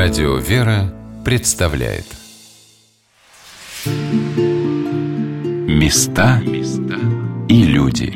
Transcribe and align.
Радио 0.00 0.36
«Вера» 0.36 0.94
представляет. 1.24 2.04
Места 5.66 6.40
и 7.48 7.64
люди. 7.64 8.12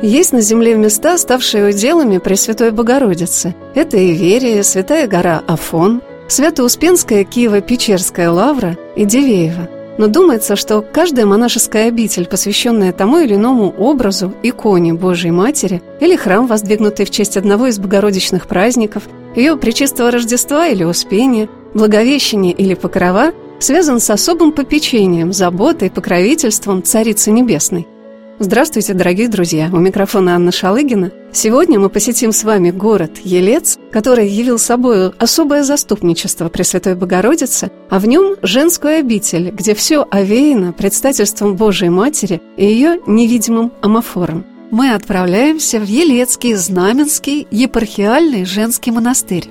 Есть 0.00 0.32
на 0.32 0.40
земле 0.42 0.76
места, 0.76 1.18
ставшие 1.18 1.70
уделами 1.70 2.18
Пресвятой 2.18 2.70
Богородицы. 2.70 3.56
Это 3.74 3.98
Иверия, 3.98 4.62
Святая 4.62 5.08
гора 5.08 5.42
Афон, 5.48 6.02
Свято-Успенская 6.28 7.24
Киево-Печерская 7.24 8.30
лавра 8.30 8.78
и 8.94 9.04
Дивеево– 9.04 9.68
но 10.00 10.06
думается, 10.06 10.56
что 10.56 10.80
каждая 10.80 11.26
монашеская 11.26 11.88
обитель, 11.88 12.24
посвященная 12.24 12.90
тому 12.90 13.18
или 13.18 13.34
иному 13.34 13.68
образу, 13.68 14.32
иконе 14.42 14.94
Божьей 14.94 15.30
Матери, 15.30 15.82
или 16.00 16.16
храм, 16.16 16.46
воздвигнутый 16.46 17.04
в 17.04 17.10
честь 17.10 17.36
одного 17.36 17.66
из 17.66 17.78
богородичных 17.78 18.46
праздников, 18.46 19.02
ее 19.36 19.58
причистого 19.58 20.10
Рождества 20.10 20.68
или 20.68 20.84
Успения, 20.84 21.50
Благовещения 21.74 22.52
или 22.52 22.72
Покрова, 22.72 23.32
связан 23.58 24.00
с 24.00 24.08
особым 24.08 24.52
попечением, 24.52 25.34
заботой, 25.34 25.90
покровительством 25.90 26.82
Царицы 26.82 27.30
Небесной– 27.30 27.86
Здравствуйте, 28.42 28.94
дорогие 28.94 29.28
друзья! 29.28 29.68
У 29.70 29.76
микрофона 29.76 30.34
Анна 30.34 30.50
Шалыгина. 30.50 31.12
Сегодня 31.30 31.78
мы 31.78 31.90
посетим 31.90 32.32
с 32.32 32.42
вами 32.42 32.70
город 32.70 33.18
Елец, 33.22 33.78
который 33.92 34.30
явил 34.30 34.58
собой 34.58 35.10
особое 35.18 35.62
заступничество 35.62 36.48
Пресвятой 36.48 36.94
Богородицы, 36.94 37.70
а 37.90 37.98
в 37.98 38.06
нем 38.06 38.36
женскую 38.40 39.00
обитель, 39.00 39.50
где 39.50 39.74
все 39.74 40.06
овеяно 40.10 40.72
предстательством 40.72 41.54
Божией 41.54 41.90
Матери 41.90 42.40
и 42.56 42.64
ее 42.64 43.00
невидимым 43.06 43.72
амофором. 43.82 44.46
Мы 44.70 44.94
отправляемся 44.94 45.78
в 45.78 45.84
Елецкий 45.84 46.54
Знаменский 46.54 47.46
епархиальный 47.50 48.46
женский 48.46 48.90
монастырь. 48.90 49.50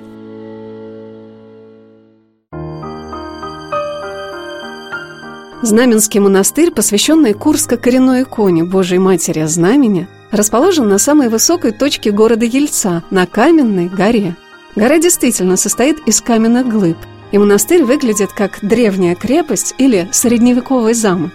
Знаменский 5.62 6.20
монастырь, 6.20 6.70
посвященный 6.70 7.34
Курско-коренной 7.34 8.22
иконе 8.22 8.64
Божьей 8.64 8.98
Матери 8.98 9.44
Знамени, 9.44 10.08
расположен 10.30 10.88
на 10.88 10.96
самой 10.96 11.28
высокой 11.28 11.72
точке 11.72 12.12
города 12.12 12.46
Ельца, 12.46 13.02
на 13.10 13.26
Каменной 13.26 13.88
горе. 13.88 14.36
Гора 14.74 14.98
действительно 14.98 15.58
состоит 15.58 15.98
из 16.06 16.22
каменных 16.22 16.66
глыб, 16.66 16.96
и 17.30 17.36
монастырь 17.36 17.84
выглядит 17.84 18.32
как 18.32 18.60
древняя 18.62 19.14
крепость 19.14 19.74
или 19.76 20.08
средневековый 20.12 20.94
замок. 20.94 21.32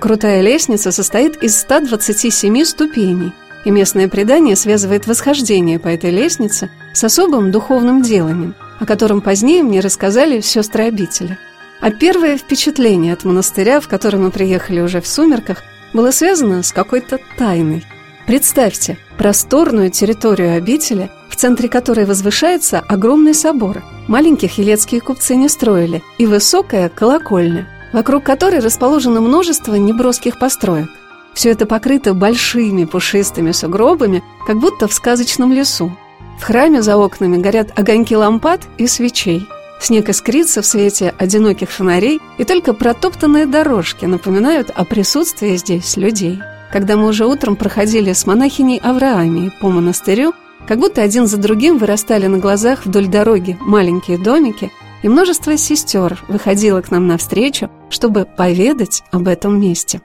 Крутая 0.00 0.40
лестница 0.40 0.90
состоит 0.90 1.40
из 1.40 1.56
127 1.60 2.64
ступеней, 2.64 3.32
и 3.64 3.70
местное 3.70 4.08
предание 4.08 4.56
связывает 4.56 5.06
восхождение 5.06 5.78
по 5.78 5.86
этой 5.86 6.10
лестнице 6.10 6.68
с 6.92 7.04
особым 7.04 7.52
духовным 7.52 8.02
деланием, 8.02 8.56
о 8.80 8.86
котором 8.86 9.20
позднее 9.20 9.62
мне 9.62 9.78
рассказали 9.78 10.40
сестры 10.40 10.84
обители– 10.84 11.38
а 11.80 11.90
первое 11.90 12.36
впечатление 12.36 13.12
от 13.12 13.24
монастыря, 13.24 13.80
в 13.80 13.88
который 13.88 14.20
мы 14.20 14.30
приехали 14.30 14.80
уже 14.80 15.00
в 15.00 15.06
сумерках, 15.06 15.62
было 15.92 16.10
связано 16.10 16.62
с 16.62 16.72
какой-то 16.72 17.18
тайной. 17.36 17.84
Представьте 18.26 18.98
просторную 19.16 19.90
территорию 19.90 20.56
обители, 20.56 21.10
в 21.28 21.36
центре 21.36 21.68
которой 21.68 22.04
возвышается 22.04 22.80
огромный 22.80 23.34
собор. 23.34 23.82
Маленьких 24.06 24.58
елецкие 24.58 25.00
купцы 25.00 25.36
не 25.36 25.48
строили, 25.48 26.02
и 26.18 26.26
высокая 26.26 26.88
колокольня, 26.88 27.68
вокруг 27.92 28.24
которой 28.24 28.60
расположено 28.60 29.20
множество 29.20 29.74
неброских 29.74 30.38
построек. 30.38 30.88
Все 31.32 31.50
это 31.50 31.66
покрыто 31.66 32.14
большими 32.14 32.84
пушистыми 32.84 33.52
сугробами, 33.52 34.22
как 34.46 34.58
будто 34.58 34.88
в 34.88 34.92
сказочном 34.92 35.52
лесу. 35.52 35.96
В 36.40 36.42
храме 36.42 36.82
за 36.82 36.96
окнами 36.96 37.36
горят 37.36 37.78
огоньки 37.78 38.16
лампад 38.16 38.62
и 38.76 38.86
свечей– 38.86 39.46
Снег 39.80 40.08
искрится 40.08 40.60
в 40.62 40.66
свете 40.66 41.14
одиноких 41.18 41.70
фонарей, 41.70 42.20
и 42.36 42.44
только 42.44 42.74
протоптанные 42.74 43.46
дорожки 43.46 44.04
напоминают 44.04 44.70
о 44.70 44.84
присутствии 44.84 45.56
здесь 45.56 45.96
людей. 45.96 46.40
Когда 46.72 46.96
мы 46.96 47.08
уже 47.08 47.26
утром 47.26 47.56
проходили 47.56 48.12
с 48.12 48.26
монахиней 48.26 48.78
Авраамией 48.78 49.52
по 49.60 49.68
монастырю, 49.68 50.34
как 50.66 50.78
будто 50.78 51.00
один 51.00 51.26
за 51.26 51.38
другим 51.38 51.78
вырастали 51.78 52.26
на 52.26 52.38
глазах 52.38 52.84
вдоль 52.84 53.06
дороги 53.06 53.56
маленькие 53.60 54.18
домики, 54.18 54.70
и 55.02 55.08
множество 55.08 55.56
сестер 55.56 56.22
выходило 56.28 56.82
к 56.82 56.90
нам 56.90 57.06
навстречу, 57.06 57.70
чтобы 57.88 58.26
поведать 58.26 59.04
об 59.12 59.28
этом 59.28 59.60
месте. 59.60 60.02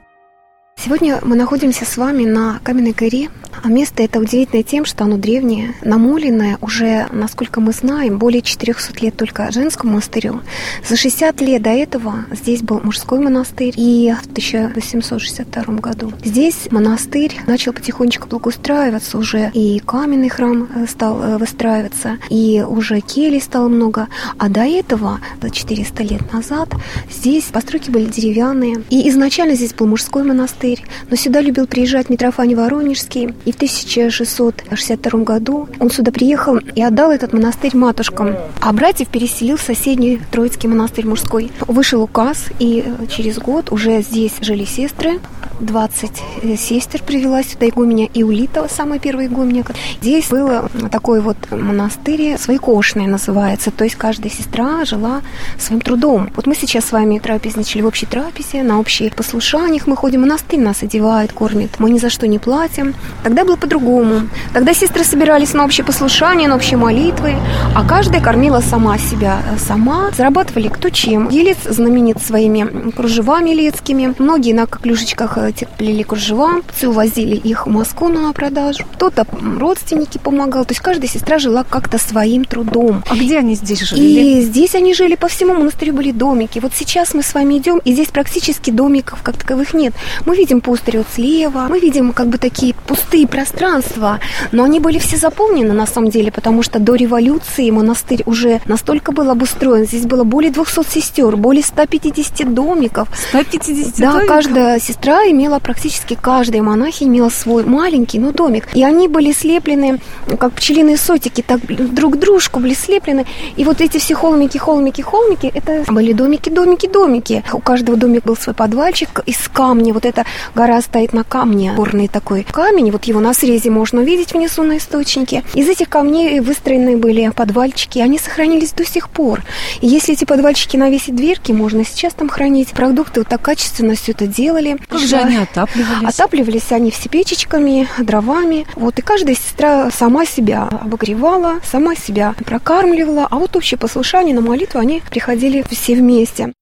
Сегодня 0.76 1.20
мы 1.24 1.36
находимся 1.38 1.86
с 1.86 1.96
вами 1.96 2.26
на 2.26 2.60
Каменной 2.64 2.92
горе, 2.92 3.30
а 3.64 3.70
место 3.70 4.04
это 4.04 4.20
удивительное 4.20 4.64
тем, 4.64 4.84
что 4.84 5.06
оно 5.06 5.18
древнее, 5.18 5.76
намоленное 5.82 6.58
уже, 6.60 7.08
насколько 7.12 7.62
мы 7.62 7.72
знаем, 7.72 8.18
более 8.18 8.42
400 8.42 9.00
лет 9.00 9.16
только 9.16 9.50
женскому 9.52 9.94
монастырю. 9.94 10.42
За 10.86 10.98
60 10.98 11.40
лет 11.42 11.62
до 11.62 11.70
этого 11.70 12.26
здесь 12.32 12.62
был 12.62 12.82
мужской 12.84 13.20
монастырь, 13.20 13.74
и 13.78 14.14
в 14.22 14.26
1862 14.26 15.76
году. 15.76 16.12
Здесь 16.26 16.68
монастырь 16.72 17.40
начал 17.48 17.72
потихонечку 17.72 18.28
благоустраиваться 18.28 19.18
уже, 19.18 19.52
и 19.54 19.80
каменный 19.80 20.30
храм 20.30 20.68
э, 20.76 20.86
стал 20.88 21.22
э, 21.22 21.38
выстраиваться, 21.38 22.18
и 22.30 22.66
уже 22.68 23.00
келей 23.00 23.42
стало 23.42 23.70
много, 23.70 24.10
а 24.38 24.50
до 24.50 24.62
этого, 24.62 25.22
400 25.50 26.04
лет 26.04 26.34
назад, 26.34 26.70
здесь 27.10 27.46
постройки 27.46 27.90
были 27.90 28.06
деревянные, 28.06 28.84
и 28.90 29.08
изначально 29.08 29.56
здесь 29.56 29.74
был 29.74 29.88
мужской 29.88 30.24
монастырь, 30.24 30.63
но 31.10 31.16
сюда 31.16 31.42
любил 31.42 31.68
приезжать 31.68 32.10
Митрофаний 32.10 32.56
Воронежский, 32.56 33.34
и 33.46 33.52
в 33.52 33.56
1662 33.56 35.20
году 35.24 35.68
он 35.80 35.90
сюда 35.90 36.12
приехал 36.12 36.58
и 36.58 36.82
отдал 36.82 37.12
этот 37.12 37.34
монастырь 37.34 37.76
матушкам. 37.76 38.36
А 38.62 38.74
братьев 38.74 39.10
переселил 39.10 39.58
в 39.58 39.62
соседний 39.62 40.20
Троицкий 40.32 40.70
монастырь 40.70 41.06
мужской. 41.06 41.52
Вышел 41.68 42.02
указ, 42.02 42.46
и 42.60 42.84
через 43.10 43.38
год 43.38 43.72
уже 43.72 44.02
здесь 44.02 44.34
жили 44.42 44.66
сестры. 44.66 45.20
20 45.60 46.12
э, 46.42 46.56
сестер 46.56 47.02
привела 47.04 47.44
сюда 47.44 47.68
игуменя 47.68 48.10
Иулитова, 48.14 48.68
самая 48.68 49.00
первая 49.00 49.28
игуменя. 49.28 49.64
Здесь 50.02 50.28
было 50.30 50.70
такой 50.92 51.22
вот 51.22 51.38
монастырь, 51.52 52.38
своекошное 52.38 53.08
называется, 53.08 53.72
то 53.72 53.84
есть 53.84 53.96
каждая 53.96 54.32
сестра 54.32 54.86
жила 54.86 55.22
своим 55.58 55.82
трудом. 55.82 56.30
Вот 56.36 56.48
мы 56.48 56.56
сейчас 56.56 56.86
с 56.86 56.92
вами 56.92 57.20
трапезничали 57.20 57.82
в 57.82 57.88
общей 57.88 58.06
трапезе, 58.06 58.64
на 58.64 58.80
общих 58.80 59.16
послушаниях 59.16 59.88
мы 59.88 59.96
ходим, 59.96 60.22
монастырь 60.22 60.60
нас 60.60 60.84
одевает, 60.84 61.34
кормит, 61.34 61.80
мы 61.80 61.90
ни 61.90 62.00
за 62.00 62.10
что 62.10 62.28
не 62.28 62.40
платим. 62.40 62.94
Тогда 63.24 63.46
было 63.46 63.56
по-другому. 63.56 64.28
Тогда 64.54 64.74
сестры 64.74 65.04
собирались 65.04 65.54
на 65.54 65.66
общее 65.66 65.86
послушание, 65.86 66.48
на 66.48 66.56
общие 66.56 66.78
молитвы, 66.78 67.36
а 67.76 67.86
каждая 67.86 68.22
кормила 68.22 68.62
сама 68.62 68.98
себя 68.98 69.40
сама. 69.58 70.12
Зарабатывали 70.16 70.68
кто 70.68 70.90
чем. 70.90 71.30
Елец 71.30 71.58
знаменит 71.66 72.22
своими 72.22 72.92
кружевами 72.92 73.52
лецкими. 73.52 74.14
Многие 74.20 74.54
на 74.54 74.66
клюшечках 74.66 75.38
э, 75.50 75.66
плели 75.78 76.04
кружева, 76.04 76.62
увозили 76.84 77.36
их 77.36 77.66
в 77.68 77.70
Москву 77.70 78.10
на 78.10 78.32
продажу. 78.34 78.84
Кто-то 78.94 79.26
родственники 79.60 80.18
помогал. 80.18 80.66
То 80.66 80.72
есть 80.72 80.82
каждая 80.82 81.08
сестра 81.08 81.40
жила 81.40 81.64
как-то 81.64 81.98
своим 81.98 82.46
трудом. 82.46 83.04
А 83.10 83.16
где 83.16 83.40
они 83.40 83.56
здесь 83.56 83.82
жили? 83.82 84.02
И 84.02 84.42
здесь 84.42 84.76
они 84.76 84.94
жили 84.94 85.16
по 85.16 85.28
всему 85.28 85.54
монастырю 85.54 85.94
были 85.94 86.12
домики. 86.12 86.60
Вот 86.60 86.72
сейчас 86.76 87.14
мы 87.14 87.24
с 87.24 87.34
вами 87.34 87.58
идем, 87.58 87.80
и 87.86 87.94
здесь 87.94 88.08
практически 88.10 88.72
домиков 88.72 89.22
как 89.24 89.38
таковых 89.38 89.74
нет. 89.74 89.94
Мы 90.26 90.36
видим 90.36 90.62
пустырь 90.62 90.98
вот 90.98 91.08
слева, 91.14 91.68
мы 91.70 91.80
видим 91.80 92.12
как 92.12 92.28
бы 92.28 92.38
такие 92.38 92.74
пустые 92.74 93.04
пустые 93.04 93.28
пространства, 93.28 94.20
но 94.52 94.64
они 94.64 94.80
были 94.80 94.98
все 94.98 95.18
заполнены 95.18 95.74
на 95.74 95.86
самом 95.86 96.10
деле, 96.10 96.32
потому 96.32 96.64
что 96.64 96.80
до 96.80 96.96
революции 96.96 97.70
монастырь 97.70 98.24
уже 98.26 98.62
настолько 98.66 99.12
был 99.12 99.30
обустроен. 99.30 99.86
Здесь 99.86 100.06
было 100.06 100.24
более 100.24 100.52
200 100.52 100.90
сестер, 100.90 101.36
более 101.36 101.64
150 101.64 102.54
домиков. 102.54 103.08
150 103.30 103.98
Да, 104.00 104.14
домиков? 104.14 104.28
каждая 104.28 104.80
сестра 104.80 105.24
имела, 105.34 105.60
практически 105.60 106.18
каждая 106.20 106.62
монахиня 106.62 107.10
имела 107.10 107.30
свой 107.30 107.66
маленький, 107.66 108.20
но 108.20 108.32
домик. 108.32 108.68
И 108.74 108.84
они 108.84 109.08
были 109.08 109.34
слеплены, 109.34 110.00
как 110.40 110.54
пчелиные 110.54 110.98
сотики, 110.98 111.42
так 111.42 111.66
друг 111.66 112.18
дружку 112.18 112.60
были 112.60 112.74
слеплены. 112.74 113.26
И 113.58 113.66
вот 113.66 113.82
эти 113.82 113.98
все 113.98 114.16
холмики, 114.16 114.58
холмики, 114.58 115.02
холмики, 115.02 115.52
это 115.54 115.84
были 115.92 116.14
домики, 116.14 116.50
домики, 116.50 116.88
домики. 116.88 117.44
У 117.52 117.60
каждого 117.60 117.98
домика 117.98 118.28
был 118.28 118.38
свой 118.38 118.56
подвальчик 118.56 119.22
из 119.26 119.38
камня. 119.52 119.94
Вот 119.94 120.06
эта 120.06 120.26
гора 120.56 120.82
стоит 120.82 121.14
на 121.14 121.24
камне, 121.24 121.74
горный 121.76 122.08
такой 122.08 122.46
камень. 122.50 122.92
Вот 122.92 123.06
его 123.06 123.20
на 123.20 123.34
срезе 123.34 123.70
можно 123.70 124.02
увидеть 124.02 124.34
внизу 124.34 124.64
на 124.64 124.78
источнике. 124.78 125.44
Из 125.54 125.68
этих 125.68 125.90
камней 125.90 126.40
выстроены 126.40 126.98
были 126.98 127.30
подвальчики, 127.36 128.00
они 128.00 128.20
сохранились 128.20 128.72
до 128.72 128.86
сих 128.86 129.10
пор. 129.10 129.44
И 129.82 129.88
если 129.88 130.14
эти 130.14 130.26
подвальчики 130.26 130.78
навесить 130.78 131.16
дверки, 131.16 131.52
можно 131.52 131.84
сейчас 131.84 132.14
там 132.14 132.30
хранить 132.30 132.70
продукты. 132.70 133.22
Вот 133.22 133.30
так 133.30 133.42
качественно 133.42 133.96
все 133.96 134.12
это 134.12 134.28
делали. 134.28 134.78
Как 134.88 135.00
же 135.00 135.18
они 135.24 135.38
отапливались? 135.38 136.10
Отапливались 136.10 136.72
они 136.72 136.92
все 136.92 137.10
печечками, 137.10 137.88
дровами. 138.00 138.66
Вот, 138.76 139.00
и 139.00 139.02
каждая 139.02 139.36
сестра 139.36 139.90
сама 139.92 140.26
себя 140.26 140.64
обогревала, 140.64 141.60
сама 141.64 141.96
себя 141.96 142.36
прокармливала. 142.46 143.28
А 143.30 143.38
вот 143.38 143.56
общее 143.56 143.78
послушание 143.78 144.36
на 144.36 144.42
молитву 144.42 144.80
они 144.80 145.02
приходили 145.10 145.64
все 145.70 145.96
вместе. 145.96 146.54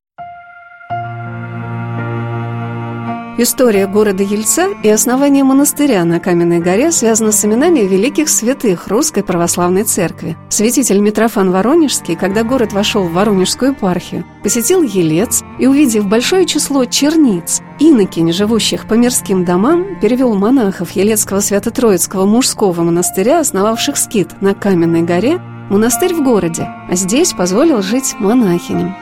История 3.44 3.88
города 3.88 4.22
Ельца 4.22 4.68
и 4.84 4.88
основание 4.88 5.44
монастыря 5.44 6.06
на 6.06 6.20
Каменной 6.20 6.60
горе 6.60 6.92
связана 6.92 7.32
с 7.32 7.44
именами 7.44 7.80
великих 7.80 8.30
святых 8.30 8.88
Русской 8.88 9.24
Православной 9.24 9.84
Церкви. 9.84 10.38
Святитель 10.50 11.00
Митрофан 11.00 11.50
Воронежский, 11.50 12.16
когда 12.16 12.44
город 12.44 12.72
вошел 12.72 13.02
в 13.02 13.14
Воронежскую 13.14 13.72
епархию, 13.72 14.26
посетил 14.44 14.84
Елец 14.84 15.42
и, 15.58 15.66
увидев 15.66 16.06
большое 16.06 16.46
число 16.46 16.86
черниц, 16.86 17.62
инокинь, 17.80 18.32
живущих 18.32 18.88
по 18.88 18.94
мирским 18.94 19.44
домам, 19.44 20.00
перевел 20.00 20.36
монахов 20.36 20.92
Елецкого 20.92 21.40
Свято-Троицкого 21.40 22.28
мужского 22.28 22.84
монастыря, 22.84 23.40
основавших 23.40 23.98
скит 23.98 24.40
на 24.40 24.54
Каменной 24.54 25.02
горе, 25.02 25.40
монастырь 25.68 26.14
в 26.14 26.24
городе, 26.24 26.68
а 26.88 26.94
здесь 26.94 27.34
позволил 27.34 27.82
жить 27.82 28.14
монахиням. 28.20 28.96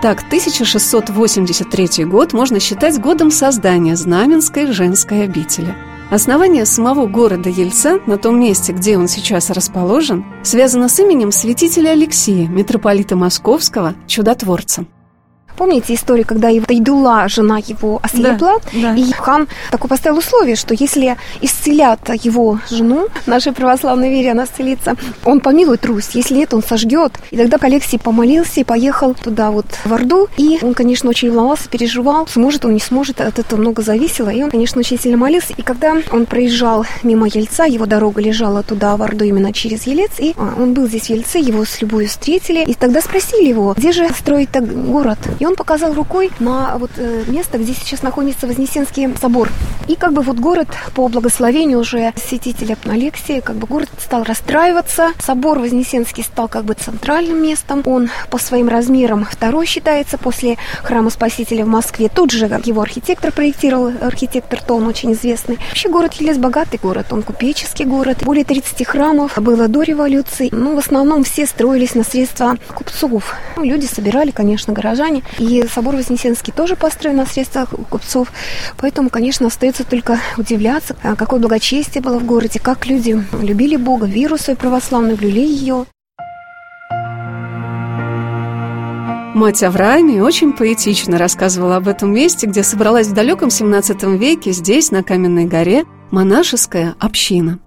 Так, 0.00 0.20
1683 0.20 2.04
год 2.04 2.32
можно 2.32 2.60
считать 2.60 3.00
годом 3.00 3.32
создания 3.32 3.96
Знаменской 3.96 4.70
женской 4.70 5.24
обители. 5.24 5.74
Основание 6.08 6.66
самого 6.66 7.08
города 7.08 7.48
Ельца 7.50 7.98
на 8.06 8.16
том 8.16 8.38
месте, 8.38 8.72
где 8.72 8.96
он 8.96 9.08
сейчас 9.08 9.50
расположен, 9.50 10.24
связано 10.44 10.88
с 10.88 11.00
именем 11.00 11.32
святителя 11.32 11.90
Алексия, 11.90 12.46
митрополита 12.46 13.16
Московского, 13.16 13.96
чудотворца. 14.06 14.86
Помните 15.58 15.94
историю, 15.94 16.24
когда 16.24 16.50
его 16.50 16.64
Тайдула, 16.64 17.28
жена 17.28 17.58
его, 17.58 17.98
ослепла? 18.00 18.60
Да, 18.72 18.94
да. 18.94 18.94
И 18.94 19.10
хан 19.10 19.48
такой 19.72 19.90
поставил 19.90 20.18
условие, 20.18 20.54
что 20.54 20.72
если 20.72 21.16
исцелят 21.40 21.98
его 22.22 22.60
жену, 22.70 23.08
нашей 23.26 23.52
православной 23.52 24.08
вере 24.08 24.30
она 24.30 24.44
исцелится, 24.44 24.94
он 25.24 25.40
помилует 25.40 25.84
Русь. 25.84 26.10
Если 26.12 26.34
нет, 26.34 26.54
он 26.54 26.62
сожгет. 26.62 27.14
И 27.32 27.36
тогда 27.36 27.58
Алексий 27.60 27.98
помолился 27.98 28.60
и 28.60 28.64
поехал 28.64 29.14
туда 29.14 29.50
вот 29.50 29.66
в 29.84 29.92
Орду. 29.92 30.28
И 30.36 30.60
он, 30.62 30.74
конечно, 30.74 31.10
очень 31.10 31.30
волновался, 31.30 31.68
переживал, 31.68 32.28
сможет 32.28 32.64
он, 32.64 32.74
не 32.74 32.80
сможет, 32.80 33.20
от 33.20 33.40
этого 33.40 33.60
много 33.60 33.82
зависело. 33.82 34.28
И 34.28 34.40
он, 34.40 34.50
конечно, 34.50 34.78
очень 34.78 34.98
сильно 34.98 35.18
молился. 35.18 35.54
И 35.56 35.62
когда 35.62 35.96
он 36.12 36.26
проезжал 36.26 36.86
мимо 37.02 37.26
Ельца, 37.26 37.64
его 37.64 37.86
дорога 37.86 38.20
лежала 38.20 38.62
туда, 38.62 38.96
в 38.96 39.02
Орду, 39.02 39.24
именно 39.24 39.52
через 39.52 39.88
Елец, 39.88 40.12
и 40.18 40.34
а, 40.36 40.54
он 40.56 40.72
был 40.72 40.86
здесь 40.86 41.06
в 41.06 41.10
Ельце, 41.10 41.40
его 41.40 41.64
с 41.64 41.82
любовью 41.82 42.08
встретили. 42.08 42.64
И 42.64 42.74
тогда 42.74 43.00
спросили 43.00 43.48
его, 43.48 43.74
где 43.76 43.90
же 43.90 44.08
строить 44.10 44.50
город? 44.50 45.18
И 45.40 45.47
он 45.48 45.56
показал 45.56 45.94
рукой 45.94 46.30
на 46.38 46.76
вот 46.78 46.90
э, 46.98 47.24
место, 47.26 47.58
где 47.58 47.72
сейчас 47.72 48.02
находится 48.02 48.46
Вознесенский 48.46 49.08
собор. 49.20 49.48
И 49.88 49.96
как 49.96 50.12
бы 50.12 50.20
вот 50.20 50.38
город 50.38 50.68
по 50.94 51.08
благословению 51.08 51.80
уже 51.80 52.12
святителя 52.16 52.76
Алексия, 52.84 53.40
как 53.40 53.56
бы 53.56 53.66
город 53.66 53.88
стал 53.98 54.24
расстраиваться. 54.24 55.12
Собор 55.18 55.58
Вознесенский 55.58 56.22
стал 56.22 56.48
как 56.48 56.64
бы 56.64 56.74
центральным 56.74 57.42
местом. 57.42 57.82
Он 57.86 58.10
по 58.30 58.36
своим 58.38 58.68
размерам 58.68 59.24
второй 59.24 59.64
считается 59.64 60.18
после 60.18 60.58
храма 60.82 61.08
Спасителя 61.08 61.64
в 61.64 61.68
Москве. 61.68 62.10
Тут 62.14 62.30
же 62.30 62.44
его 62.64 62.82
архитектор 62.82 63.32
проектировал, 63.32 63.92
архитектор 64.02 64.60
Тон, 64.62 64.86
очень 64.86 65.12
известный. 65.12 65.58
Вообще 65.68 65.88
город 65.88 66.12
Елец 66.14 66.36
богатый 66.36 66.78
город, 66.82 67.06
он 67.12 67.22
купеческий 67.22 67.86
город. 67.86 68.18
Более 68.22 68.44
30 68.44 68.86
храмов 68.86 69.38
было 69.38 69.68
до 69.68 69.82
революции. 69.82 70.50
Ну, 70.52 70.74
в 70.74 70.78
основном 70.78 71.24
все 71.24 71.46
строились 71.46 71.94
на 71.94 72.04
средства 72.04 72.58
купцов. 72.74 73.34
Ну, 73.56 73.64
люди 73.64 73.86
собирали, 73.86 74.30
конечно, 74.30 74.74
горожане. 74.74 75.22
И 75.38 75.64
собор 75.72 75.96
Вознесенский 75.96 76.52
тоже 76.52 76.76
построен 76.76 77.16
на 77.16 77.26
средствах 77.26 77.70
купцов. 77.90 78.32
Поэтому, 78.78 79.10
конечно, 79.10 79.46
остается 79.46 79.84
только 79.84 80.18
удивляться, 80.36 80.96
а 81.02 81.16
какое 81.16 81.40
благочестие 81.40 82.02
было 82.02 82.18
в 82.18 82.24
городе, 82.24 82.58
как 82.60 82.86
люди 82.86 83.22
любили 83.40 83.76
Бога, 83.76 84.06
веру 84.06 84.38
свою 84.38 84.56
православную, 84.56 85.16
люли 85.16 85.46
ее. 85.46 85.86
Мать 89.34 89.62
Авраами 89.62 90.18
очень 90.18 90.52
поэтично 90.52 91.16
рассказывала 91.16 91.76
об 91.76 91.86
этом 91.86 92.12
месте, 92.12 92.48
где 92.48 92.64
собралась 92.64 93.06
в 93.06 93.14
далеком 93.14 93.50
17 93.50 94.02
веке 94.18 94.50
здесь, 94.50 94.90
на 94.90 95.04
Каменной 95.04 95.44
горе, 95.44 95.84
монашеская 96.10 96.96
община. 96.98 97.60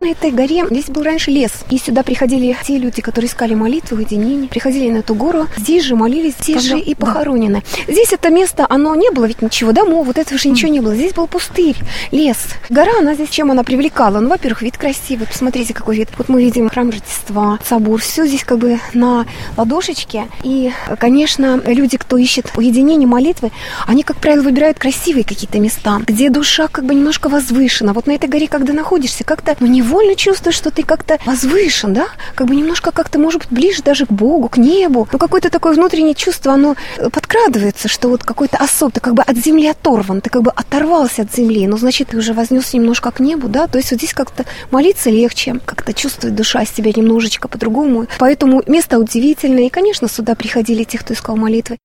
На 0.00 0.10
этой 0.12 0.30
горе 0.30 0.64
здесь 0.70 0.86
был 0.86 1.02
раньше 1.02 1.32
лес, 1.32 1.50
и 1.70 1.76
сюда 1.76 2.04
приходили 2.04 2.56
те 2.64 2.78
люди, 2.78 3.02
которые 3.02 3.28
искали 3.28 3.54
молитвы, 3.54 3.96
уединение, 3.96 4.48
приходили 4.48 4.92
на 4.92 4.98
эту 4.98 5.16
гору, 5.16 5.48
здесь 5.56 5.82
же 5.82 5.96
молились, 5.96 6.34
здесь 6.38 6.62
Тогда, 6.62 6.76
же 6.76 6.78
и 6.78 6.94
похоронены. 6.94 7.64
Да. 7.86 7.92
Здесь 7.92 8.12
это 8.12 8.30
место, 8.30 8.64
оно 8.70 8.94
не 8.94 9.10
было 9.10 9.24
ведь 9.24 9.42
ничего, 9.42 9.72
домов, 9.72 10.06
вот 10.06 10.16
этого 10.16 10.38
же 10.38 10.50
ничего 10.50 10.70
не 10.70 10.78
было. 10.78 10.94
Здесь 10.94 11.14
был 11.14 11.26
пустырь, 11.26 11.74
лес. 12.12 12.38
Гора, 12.68 12.92
она 13.00 13.14
здесь 13.14 13.30
чем 13.30 13.50
она 13.50 13.64
привлекала? 13.64 14.20
Ну, 14.20 14.28
во-первых, 14.28 14.62
вид 14.62 14.76
красивый, 14.76 15.26
посмотрите, 15.26 15.74
какой 15.74 15.96
вид. 15.96 16.10
Вот 16.16 16.28
мы 16.28 16.44
видим 16.44 16.68
храм 16.68 16.90
Рождества, 16.90 17.58
собор, 17.64 18.00
все 18.00 18.24
здесь 18.24 18.44
как 18.44 18.58
бы 18.58 18.78
на 18.94 19.26
ладошечке. 19.56 20.28
И, 20.44 20.70
конечно, 21.00 21.60
люди, 21.66 21.96
кто 21.96 22.18
ищет 22.18 22.52
уединение, 22.56 23.08
молитвы, 23.08 23.50
они, 23.88 24.04
как 24.04 24.18
правило, 24.18 24.44
выбирают 24.44 24.78
красивые 24.78 25.24
какие-то 25.24 25.58
места, 25.58 25.98
где 26.06 26.30
душа 26.30 26.68
как 26.68 26.84
бы 26.84 26.94
немножко 26.94 27.28
возвышена. 27.28 27.92
Вот 27.92 28.06
на 28.06 28.12
этой 28.12 28.28
горе, 28.28 28.46
когда 28.46 28.72
находишься, 28.72 29.24
как-то, 29.24 29.56
ну, 29.58 29.66
не 29.66 29.87
невольно 29.88 30.16
чувствуешь, 30.16 30.56
что 30.56 30.70
ты 30.70 30.82
как-то 30.82 31.18
возвышен, 31.24 31.94
да? 31.94 32.08
Как 32.34 32.46
бы 32.46 32.54
немножко 32.54 32.92
как-то, 32.92 33.18
может 33.18 33.40
быть, 33.40 33.50
ближе 33.50 33.82
даже 33.82 34.06
к 34.06 34.10
Богу, 34.10 34.48
к 34.48 34.58
небу. 34.58 35.08
Но 35.12 35.18
какое-то 35.18 35.50
такое 35.50 35.72
внутреннее 35.72 36.14
чувство, 36.14 36.52
оно 36.52 36.76
э, 36.98 37.08
подкрадывается, 37.10 37.88
что 37.88 38.08
вот 38.08 38.22
какой-то 38.22 38.58
особ, 38.58 38.92
ты 38.92 39.00
как 39.00 39.14
бы 39.14 39.22
от 39.22 39.36
земли 39.36 39.68
оторван, 39.68 40.20
ты 40.20 40.30
как 40.30 40.42
бы 40.42 40.50
оторвался 40.50 41.22
от 41.22 41.34
земли, 41.34 41.66
но 41.66 41.76
значит, 41.76 42.08
ты 42.08 42.18
уже 42.18 42.34
вознесся 42.34 42.76
немножко 42.76 43.10
к 43.10 43.20
небу, 43.20 43.48
да? 43.48 43.66
То 43.66 43.78
есть 43.78 43.90
вот 43.90 43.98
здесь 43.98 44.12
как-то 44.12 44.44
молиться 44.70 45.10
легче, 45.10 45.58
как-то 45.64 45.92
чувствует 45.92 46.34
душа 46.34 46.64
себя 46.64 46.92
немножечко 46.94 47.48
по-другому. 47.48 48.06
Поэтому 48.18 48.62
место 48.66 48.98
удивительное. 48.98 49.64
И, 49.64 49.70
конечно, 49.70 50.08
сюда 50.08 50.34
приходили 50.34 50.84
те, 50.84 50.98
кто 50.98 51.14
искал 51.14 51.36
молитвы. 51.36 51.78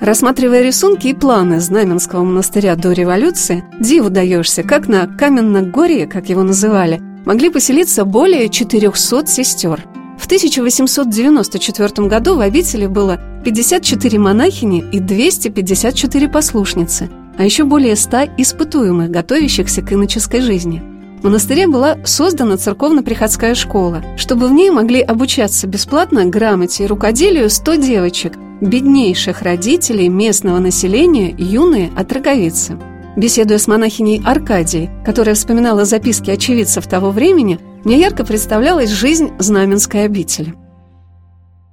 Рассматривая 0.00 0.62
рисунки 0.62 1.08
и 1.08 1.14
планы 1.14 1.58
Знаменского 1.58 2.22
монастыря 2.22 2.76
до 2.76 2.92
революции, 2.92 3.64
диву 3.80 4.10
даешься, 4.10 4.62
как 4.62 4.88
на 4.88 5.06
Каменногорье, 5.06 6.06
как 6.06 6.28
его 6.28 6.42
называли, 6.42 7.00
могли 7.24 7.48
поселиться 7.48 8.04
более 8.04 8.50
400 8.50 9.26
сестер. 9.26 9.84
В 10.18 10.26
1894 10.26 12.08
году 12.08 12.36
в 12.36 12.40
обители 12.40 12.86
было 12.86 13.18
54 13.44 14.18
монахини 14.18 14.84
и 14.92 15.00
254 15.00 16.28
послушницы, 16.28 17.10
а 17.38 17.44
еще 17.44 17.64
более 17.64 17.96
100 17.96 18.34
испытуемых, 18.36 19.10
готовящихся 19.10 19.82
к 19.82 19.92
иноческой 19.92 20.40
жизни. 20.40 20.95
Монастыре 21.26 21.66
была 21.66 21.98
создана 22.04 22.56
церковно-приходская 22.56 23.56
школа, 23.56 24.04
чтобы 24.16 24.46
в 24.46 24.52
ней 24.52 24.70
могли 24.70 25.00
обучаться 25.00 25.66
бесплатно 25.66 26.24
грамоте 26.26 26.84
и 26.84 26.86
рукоделию 26.86 27.50
100 27.50 27.74
девочек, 27.74 28.34
беднейших 28.60 29.42
родителей 29.42 30.08
местного 30.08 30.60
населения 30.60 31.34
юные 31.36 31.90
отроговицы. 31.96 32.78
Беседуя 33.16 33.58
с 33.58 33.66
монахиней 33.66 34.22
Аркадией, 34.24 34.88
которая 35.04 35.34
вспоминала 35.34 35.84
записки 35.84 36.30
очевидцев 36.30 36.86
того 36.86 37.10
времени, 37.10 37.58
мне 37.82 37.98
ярко 37.98 38.24
представлялась 38.24 38.90
жизнь 38.90 39.32
Знаменской 39.40 40.04
обители– 40.04 40.54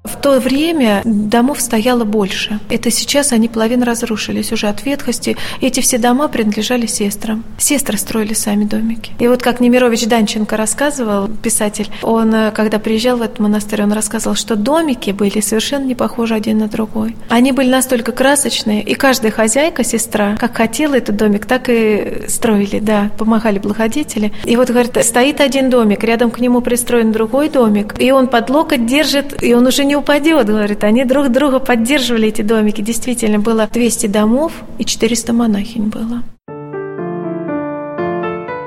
в 0.03 0.17
то 0.21 0.39
время 0.39 1.01
домов 1.05 1.61
стояло 1.61 2.03
больше. 2.03 2.59
Это 2.69 2.91
сейчас 2.91 3.31
они 3.31 3.47
половину 3.47 3.85
разрушились 3.85 4.51
уже 4.51 4.67
от 4.67 4.85
ветхости. 4.85 5.37
Эти 5.61 5.79
все 5.79 5.97
дома 5.97 6.27
принадлежали 6.27 6.85
сестрам. 6.87 7.43
Сестры 7.57 7.97
строили 7.97 8.33
сами 8.33 8.65
домики. 8.65 9.13
И 9.19 9.27
вот 9.27 9.41
как 9.41 9.61
Немирович 9.61 10.05
Данченко 10.05 10.57
рассказывал, 10.57 11.29
писатель, 11.29 11.89
он, 12.01 12.51
когда 12.53 12.79
приезжал 12.79 13.17
в 13.17 13.21
этот 13.21 13.39
монастырь, 13.39 13.83
он 13.83 13.93
рассказывал, 13.93 14.35
что 14.35 14.55
домики 14.55 15.11
были 15.11 15.39
совершенно 15.39 15.85
не 15.85 15.95
похожи 15.95 16.35
один 16.35 16.57
на 16.57 16.67
другой. 16.67 17.15
Они 17.29 17.53
были 17.53 17.69
настолько 17.69 18.11
красочные, 18.11 18.83
и 18.83 18.95
каждая 18.95 19.31
хозяйка, 19.31 19.83
сестра, 19.83 20.35
как 20.37 20.57
хотела 20.57 20.95
этот 20.95 21.15
домик, 21.15 21.45
так 21.45 21.69
и 21.69 22.23
строили, 22.27 22.79
да, 22.79 23.09
помогали 23.17 23.57
благодетели. 23.59 24.33
И 24.43 24.57
вот, 24.57 24.69
говорит, 24.69 24.97
стоит 25.03 25.39
один 25.39 25.69
домик, 25.69 26.03
рядом 26.03 26.29
к 26.29 26.39
нему 26.39 26.59
пристроен 26.61 27.13
другой 27.13 27.47
домик, 27.47 27.95
и 27.99 28.11
он 28.11 28.27
под 28.27 28.49
локоть 28.49 28.85
держит, 28.85 29.41
и 29.41 29.53
он 29.53 29.65
уже 29.65 29.85
не 29.85 29.92
не 29.93 29.97
упадет, 29.97 30.47
говорит. 30.47 30.83
Они 30.83 31.05
друг 31.05 31.29
друга 31.29 31.59
поддерживали, 31.59 32.29
эти 32.29 32.41
домики. 32.41 32.81
Действительно, 32.81 33.37
было 33.37 33.69
200 33.71 34.07
домов 34.07 34.51
и 34.79 34.85
400 34.85 35.33
монахинь 35.33 35.89
было. 35.89 36.23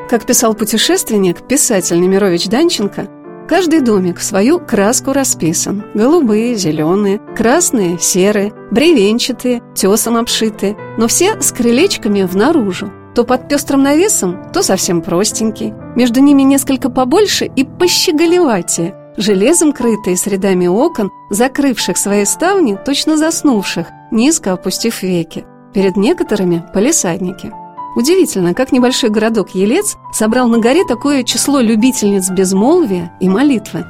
Как 0.08 0.24
писал 0.24 0.54
путешественник, 0.54 1.48
писатель 1.48 2.00
Немирович 2.00 2.46
Данченко, 2.46 3.08
каждый 3.48 3.80
домик 3.80 4.18
в 4.18 4.22
свою 4.22 4.60
краску 4.60 5.12
расписан. 5.12 5.84
Голубые, 5.94 6.54
зеленые, 6.54 7.18
красные, 7.36 7.98
серые, 7.98 8.52
бревенчатые, 8.70 9.62
тесом 9.74 10.16
обшитые, 10.16 10.76
но 10.96 11.08
все 11.08 11.40
с 11.40 11.50
крылечками 11.50 12.22
внаружу. 12.22 12.92
То 13.16 13.24
под 13.24 13.48
пестрым 13.48 13.82
навесом, 13.82 14.52
то 14.52 14.62
совсем 14.62 15.02
простенький. 15.02 15.74
Между 15.96 16.20
ними 16.20 16.42
несколько 16.42 16.88
побольше 16.88 17.46
и 17.46 17.64
пощеголеватее– 17.64 18.94
железом 19.16 19.72
крытые 19.72 20.16
с 20.16 20.26
рядами 20.26 20.66
окон, 20.66 21.10
закрывших 21.30 21.96
свои 21.96 22.24
ставни, 22.24 22.78
точно 22.84 23.16
заснувших, 23.16 23.88
низко 24.10 24.52
опустив 24.52 25.02
веки. 25.02 25.44
Перед 25.74 25.96
некоторыми– 25.96 26.64
полисадники. 26.74 27.52
Удивительно, 27.96 28.52
как 28.52 28.72
небольшой 28.72 29.10
городок 29.10 29.54
Елец 29.54 29.96
собрал 30.12 30.48
на 30.48 30.58
горе 30.58 30.84
такое 30.84 31.22
число 31.22 31.60
любительниц 31.60 32.28
безмолвия 32.30 33.12
и 33.20 33.28
молитвы. 33.28 33.86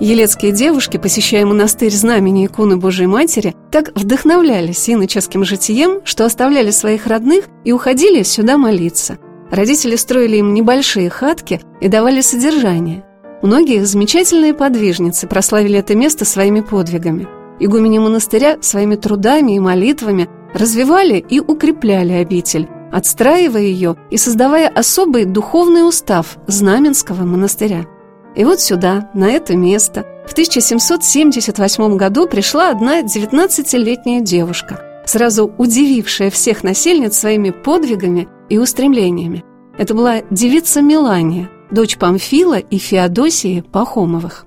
Елецкие 0.00 0.52
девушки, 0.52 0.96
посещая 0.96 1.46
монастырь 1.46 1.92
знамени 1.92 2.46
иконы 2.46 2.76
Божией 2.76 3.06
Матери, 3.06 3.54
так 3.70 3.92
вдохновлялись 3.94 4.88
иноческим 4.88 5.44
житием, 5.44 6.00
что 6.04 6.24
оставляли 6.24 6.70
своих 6.70 7.06
родных 7.06 7.44
и 7.64 7.72
уходили 7.72 8.22
сюда 8.22 8.56
молиться. 8.56 9.18
Родители 9.50 9.96
строили 9.96 10.38
им 10.38 10.54
небольшие 10.54 11.10
хатки 11.10 11.60
и 11.80 11.88
давали 11.88 12.22
содержание. 12.22 13.04
Многие 13.42 13.84
замечательные 13.84 14.54
подвижницы 14.54 15.26
прославили 15.26 15.76
это 15.76 15.96
место 15.96 16.24
своими 16.24 16.60
подвигами. 16.60 17.26
Игумени 17.58 17.98
монастыря 17.98 18.58
своими 18.60 18.94
трудами 18.94 19.56
и 19.56 19.58
молитвами 19.58 20.28
развивали 20.54 21.24
и 21.28 21.40
укрепляли 21.40 22.12
обитель, 22.12 22.68
отстраивая 22.92 23.62
ее 23.62 23.96
и 24.10 24.16
создавая 24.16 24.68
особый 24.68 25.24
духовный 25.24 25.86
устав 25.86 26.36
Знаменского 26.46 27.24
монастыря. 27.24 27.86
И 28.36 28.44
вот 28.44 28.60
сюда, 28.60 29.10
на 29.12 29.28
это 29.28 29.56
место, 29.56 30.06
в 30.26 30.32
1778 30.32 31.96
году 31.96 32.28
пришла 32.28 32.70
одна 32.70 33.02
19-летняя 33.02 34.20
девушка, 34.20 35.02
сразу 35.04 35.52
удивившая 35.58 36.30
всех 36.30 36.62
насельниц 36.62 37.18
своими 37.18 37.50
подвигами 37.50 38.28
и 38.48 38.58
устремлениями. 38.58 39.42
Это 39.78 39.94
была 39.94 40.20
девица 40.30 40.80
Милания, 40.80 41.50
дочь 41.72 41.96
Памфила 41.96 42.58
и 42.58 42.78
Феодосии 42.78 43.62
Пахомовых. 43.62 44.46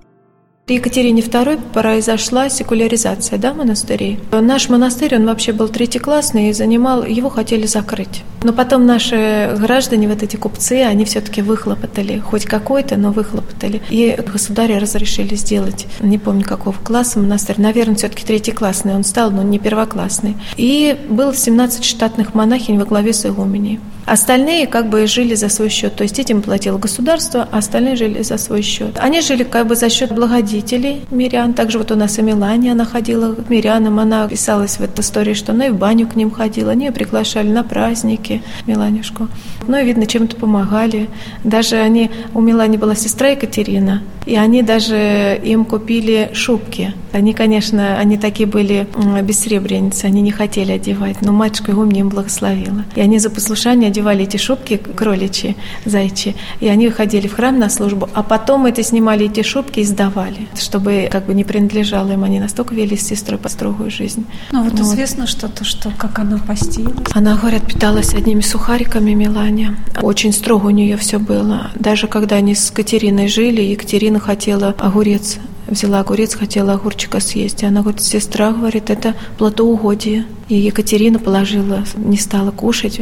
При 0.65 0.77
Екатерине 0.77 1.21
II 1.21 1.59
произошла 1.73 2.49
секуляризация 2.49 3.37
да, 3.37 3.53
монастырей. 3.53 4.17
Наш 4.31 4.67
монастырь, 4.67 5.15
он 5.15 5.27
вообще 5.27 5.51
был 5.53 5.69
третьеклассный 5.69 6.49
и 6.49 6.53
занимал, 6.53 7.05
его 7.05 7.29
хотели 7.29 7.67
закрыть. 7.67 8.23
Но 8.41 8.51
потом 8.51 8.87
наши 8.87 9.55
граждане, 9.59 10.07
вот 10.07 10.23
эти 10.23 10.37
купцы, 10.37 10.81
они 10.81 11.05
все-таки 11.05 11.43
выхлопотали, 11.43 12.17
хоть 12.17 12.45
какой-то, 12.45 12.97
но 12.97 13.11
выхлопотали. 13.11 13.83
И 13.91 14.17
государя 14.25 14.79
разрешили 14.79 15.35
сделать, 15.35 15.85
не 15.99 16.17
помню 16.17 16.43
какого 16.43 16.75
класса 16.75 17.19
монастырь, 17.19 17.61
наверное, 17.61 17.95
все-таки 17.95 18.25
третьеклассный 18.25 18.95
он 18.95 19.03
стал, 19.03 19.29
но 19.29 19.43
не 19.43 19.59
первоклассный. 19.59 20.35
И 20.57 20.97
было 21.09 21.35
17 21.35 21.85
штатных 21.85 22.33
монахинь 22.33 22.79
во 22.79 22.85
главе 22.85 23.13
с 23.13 23.23
игуменей. 23.27 23.79
Остальные 24.05 24.67
как 24.67 24.89
бы 24.89 25.07
жили 25.07 25.33
за 25.33 25.49
свой 25.49 25.69
счет, 25.69 25.95
то 25.95 26.03
есть 26.03 26.19
этим 26.19 26.43
платило 26.43 26.77
государство, 26.77 27.49
а 27.51 27.57
остальные 27.57 27.95
жили 27.95 28.21
за 28.21 28.37
свой 28.37 28.61
счет. 28.61 28.99
Они 28.99 29.21
жили 29.21 29.43
как 29.43 29.65
бы 29.65 29.75
за 29.75 29.89
счет 29.89 30.11
благодетелей 30.55 31.01
мирян. 31.11 31.53
Также 31.53 31.77
вот 31.77 31.91
у 31.91 31.95
нас 31.95 32.17
и 32.19 32.21
Мелания, 32.21 32.71
она 32.71 32.85
ходила 32.85 33.33
к 33.33 33.49
мирянам, 33.49 33.99
она 33.99 34.27
писалась 34.27 34.77
в 34.77 34.81
этой 34.81 35.01
истории, 35.01 35.33
что 35.33 35.51
она 35.51 35.67
и 35.67 35.69
в 35.69 35.77
баню 35.77 36.07
к 36.07 36.15
ним 36.15 36.31
ходила, 36.31 36.71
они 36.71 36.85
ее 36.85 36.91
приглашали 36.91 37.49
на 37.49 37.63
праздники, 37.63 38.41
Меланюшку. 38.65 39.27
Ну 39.67 39.77
и 39.77 39.83
видно, 39.83 40.05
чем-то 40.05 40.35
помогали. 40.35 41.09
Даже 41.43 41.77
они, 41.77 42.09
у 42.33 42.41
Мелани 42.41 42.77
была 42.77 42.95
сестра 42.95 43.29
Екатерина, 43.29 44.01
и 44.25 44.35
они 44.35 44.61
даже 44.61 45.39
им 45.43 45.65
купили 45.65 46.29
шубки. 46.33 46.93
Они, 47.11 47.33
конечно, 47.33 47.97
они 47.97 48.17
такие 48.17 48.47
были 48.47 48.87
бессребреницы, 49.21 50.05
они 50.05 50.21
не 50.21 50.31
хотели 50.31 50.73
одевать, 50.73 51.21
но 51.21 51.31
матушка 51.31 51.71
его 51.71 51.83
мне 51.83 52.01
им 52.01 52.09
благословила. 52.09 52.83
И 52.95 53.01
они 53.01 53.19
за 53.19 53.29
послушание 53.29 53.89
одевали 53.89 54.23
эти 54.23 54.37
шубки 54.37 54.77
кроличьи, 54.77 55.55
зайчи, 55.85 56.35
и 56.59 56.67
они 56.67 56.89
ходили 56.89 57.27
в 57.27 57.33
храм 57.33 57.57
на 57.57 57.69
службу, 57.69 58.09
а 58.13 58.23
потом 58.23 58.65
это 58.65 58.83
снимали 58.83 59.25
эти 59.25 59.43
шубки 59.43 59.79
и 59.79 59.83
сдавали, 59.83 60.44
чтобы 60.57 61.09
как 61.11 61.25
бы 61.25 61.33
не 61.33 61.43
принадлежало 61.43 62.11
им. 62.11 62.23
Они 62.23 62.39
настолько 62.39 62.75
вели 62.75 62.97
с 62.97 63.07
сестрой 63.07 63.39
по 63.39 63.49
строгую 63.49 63.91
жизнь. 63.91 64.25
Ну 64.51 64.63
вот, 64.63 64.73
вот. 64.73 64.81
известно 64.81 65.27
что-то, 65.27 65.63
что 65.63 65.91
как 65.97 66.19
она 66.19 66.37
постилась. 66.37 66.95
Она, 67.13 67.35
говорят, 67.35 67.65
питалась 67.67 68.13
одними 68.13 68.41
сухариками 68.41 69.13
Милане. 69.13 69.77
Очень 70.01 70.33
строго 70.33 70.67
у 70.67 70.71
нее 70.71 70.97
все 70.97 71.19
было. 71.19 71.71
Даже 71.75 72.07
когда 72.07 72.37
они 72.37 72.55
с 72.55 72.71
Катериной 72.71 73.27
жили, 73.27 73.61
Екатерина 73.61 74.19
хотела 74.19 74.75
огурец 74.79 75.39
взяла 75.67 76.01
огурец, 76.01 76.35
хотела 76.35 76.73
огурчика 76.73 77.19
съесть. 77.19 77.63
И 77.63 77.65
она 77.65 77.81
говорит, 77.81 78.01
сестра, 78.01 78.51
говорит, 78.51 78.89
это 78.89 79.15
платоугодие. 79.37 80.25
И 80.47 80.55
Екатерина 80.55 81.19
положила, 81.19 81.83
не 81.95 82.17
стала 82.17 82.51
кушать. 82.51 83.01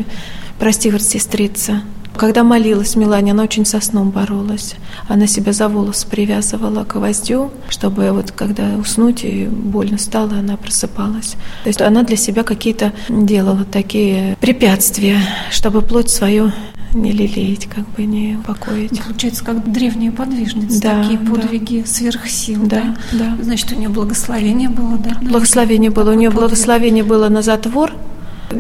Прости, 0.59 0.89
говорит, 0.89 1.07
сестрица. 1.07 1.81
Когда 2.15 2.43
молилась 2.43 2.96
Милане, 2.96 3.32
она 3.32 3.43
очень 3.43 3.65
со 3.65 3.82
сном 3.82 4.12
боролась. 4.12 4.75
Она 5.08 5.27
себя 5.27 5.51
за 5.53 5.67
волос 5.67 6.05
привязывала 6.05 6.84
к 6.84 6.93
гвоздю, 6.93 7.51
чтобы 7.70 8.12
вот 8.12 8.32
когда 8.32 8.75
уснуть 8.79 9.24
и 9.24 9.46
больно 9.46 9.98
стало, 9.98 10.36
она 10.39 10.58
просыпалась. 10.58 11.36
То 11.63 11.70
есть 11.70 11.82
она 11.82 12.03
для 12.03 12.17
себя 12.17 12.43
какие-то 12.43 12.93
делала 13.10 13.65
такие 13.65 14.38
препятствия, 14.39 15.20
чтобы 15.51 15.82
плоть 15.82 16.10
свою 16.10 16.51
не 16.93 17.12
лелеять, 17.12 17.65
как 17.65 17.89
бы 17.89 18.05
не 18.05 18.36
упокоить. 18.36 19.01
Получается, 19.01 19.43
как 19.43 19.72
древние 19.72 20.12
подвижницы, 20.12 20.82
да, 20.82 21.01
такие 21.01 21.20
подвиги 21.20 21.82
да. 21.82 21.88
сверхсил. 21.88 22.65
Да, 22.65 22.96
да. 23.12 23.36
да. 23.38 23.43
Значит, 23.43 23.72
у 23.72 23.75
нее 23.75 23.89
благословение 23.89 24.70
было, 24.70 24.98
да? 24.98 25.17
Благословение 25.22 25.89
было. 25.89 26.12
У 26.12 26.13
нее 26.13 26.29
благословение 26.29 27.03
было 27.03 27.29
на 27.29 27.41
затвор, 27.41 27.93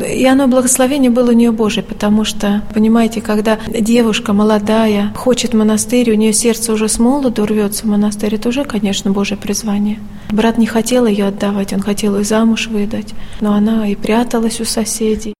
и 0.01 0.25
оно 0.25 0.47
благословение 0.47 1.11
было 1.11 1.29
у 1.29 1.33
нее 1.33 1.51
Божие, 1.51 1.83
потому 1.83 2.23
что, 2.23 2.63
понимаете, 2.73 3.21
когда 3.21 3.59
девушка 3.67 4.33
молодая 4.33 5.13
хочет 5.15 5.53
монастырь, 5.53 6.11
у 6.11 6.15
нее 6.15 6.33
сердце 6.33 6.73
уже 6.73 6.89
с 6.89 6.99
молоду 6.99 7.45
рвется 7.45 7.83
в 7.83 7.89
монастырь, 7.89 8.35
это 8.35 8.49
уже, 8.49 8.63
конечно, 8.63 9.11
Божье 9.11 9.37
призвание. 9.37 9.99
Брат 10.31 10.57
не 10.57 10.65
хотел 10.65 11.05
ее 11.05 11.27
отдавать, 11.27 11.73
он 11.73 11.81
хотел 11.81 12.17
ее 12.17 12.23
замуж 12.23 12.67
выдать, 12.67 13.13
но 13.41 13.53
она 13.53 13.87
и 13.87 13.95
пряталась 13.95 14.59
у 14.61 14.65
соседей. 14.65 15.33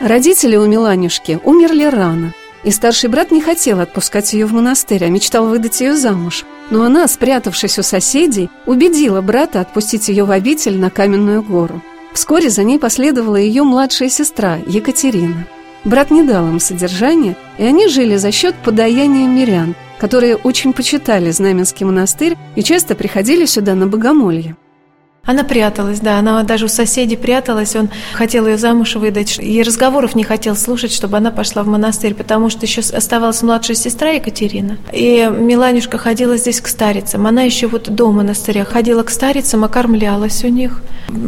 Родители 0.00 0.56
у 0.56 0.66
Миланюшки 0.66 1.40
умерли 1.44 1.84
рано, 1.84 2.34
и 2.62 2.70
старший 2.70 3.08
брат 3.08 3.30
не 3.30 3.40
хотел 3.40 3.80
отпускать 3.80 4.32
ее 4.32 4.46
в 4.46 4.52
монастырь, 4.52 5.04
а 5.04 5.08
мечтал 5.08 5.46
выдать 5.46 5.80
ее 5.80 5.96
замуж. 5.96 6.44
Но 6.70 6.82
она, 6.82 7.06
спрятавшись 7.08 7.78
у 7.78 7.82
соседей, 7.82 8.50
убедила 8.66 9.20
брата 9.20 9.60
отпустить 9.60 10.08
ее 10.08 10.24
в 10.24 10.30
обитель 10.30 10.78
на 10.78 10.90
Каменную 10.90 11.42
гору. 11.42 11.82
Вскоре 12.14 12.48
за 12.48 12.62
ней 12.62 12.78
последовала 12.78 13.36
ее 13.36 13.64
младшая 13.64 14.08
сестра 14.08 14.58
Екатерина. 14.66 15.46
Брат 15.84 16.10
не 16.10 16.22
дал 16.22 16.48
им 16.48 16.60
содержания, 16.60 17.36
и 17.58 17.64
они 17.64 17.88
жили 17.88 18.16
за 18.16 18.32
счет 18.32 18.54
подаяния 18.64 19.28
мирян, 19.28 19.74
которые 19.98 20.36
очень 20.36 20.72
почитали 20.72 21.30
Знаменский 21.30 21.84
монастырь 21.84 22.36
и 22.56 22.62
часто 22.62 22.94
приходили 22.94 23.44
сюда 23.44 23.74
на 23.74 23.86
богомолье. 23.86 24.56
Она 25.26 25.42
пряталась, 25.42 26.00
да, 26.00 26.18
она 26.18 26.42
даже 26.42 26.66
у 26.66 26.68
соседей 26.68 27.16
пряталась, 27.16 27.74
он 27.76 27.88
хотел 28.12 28.46
ее 28.46 28.58
замуж 28.58 28.96
выдать, 28.96 29.38
и 29.40 29.62
разговоров 29.62 30.14
не 30.14 30.22
хотел 30.22 30.54
слушать, 30.54 30.92
чтобы 30.92 31.16
она 31.16 31.30
пошла 31.30 31.62
в 31.62 31.66
монастырь, 31.66 32.14
потому 32.14 32.50
что 32.50 32.66
еще 32.66 32.80
оставалась 32.80 33.42
младшая 33.42 33.76
сестра 33.76 34.10
Екатерина. 34.10 34.76
И 34.92 35.30
Миланюшка 35.34 35.96
ходила 35.96 36.36
здесь 36.36 36.60
к 36.60 36.68
старицам, 36.68 37.26
она 37.26 37.42
еще 37.42 37.68
вот 37.68 37.88
до 37.88 38.10
монастыря 38.12 38.64
ходила 38.64 39.02
к 39.02 39.10
старицам, 39.10 39.64
окормлялась 39.64 40.44
у 40.44 40.48
них 40.48 40.82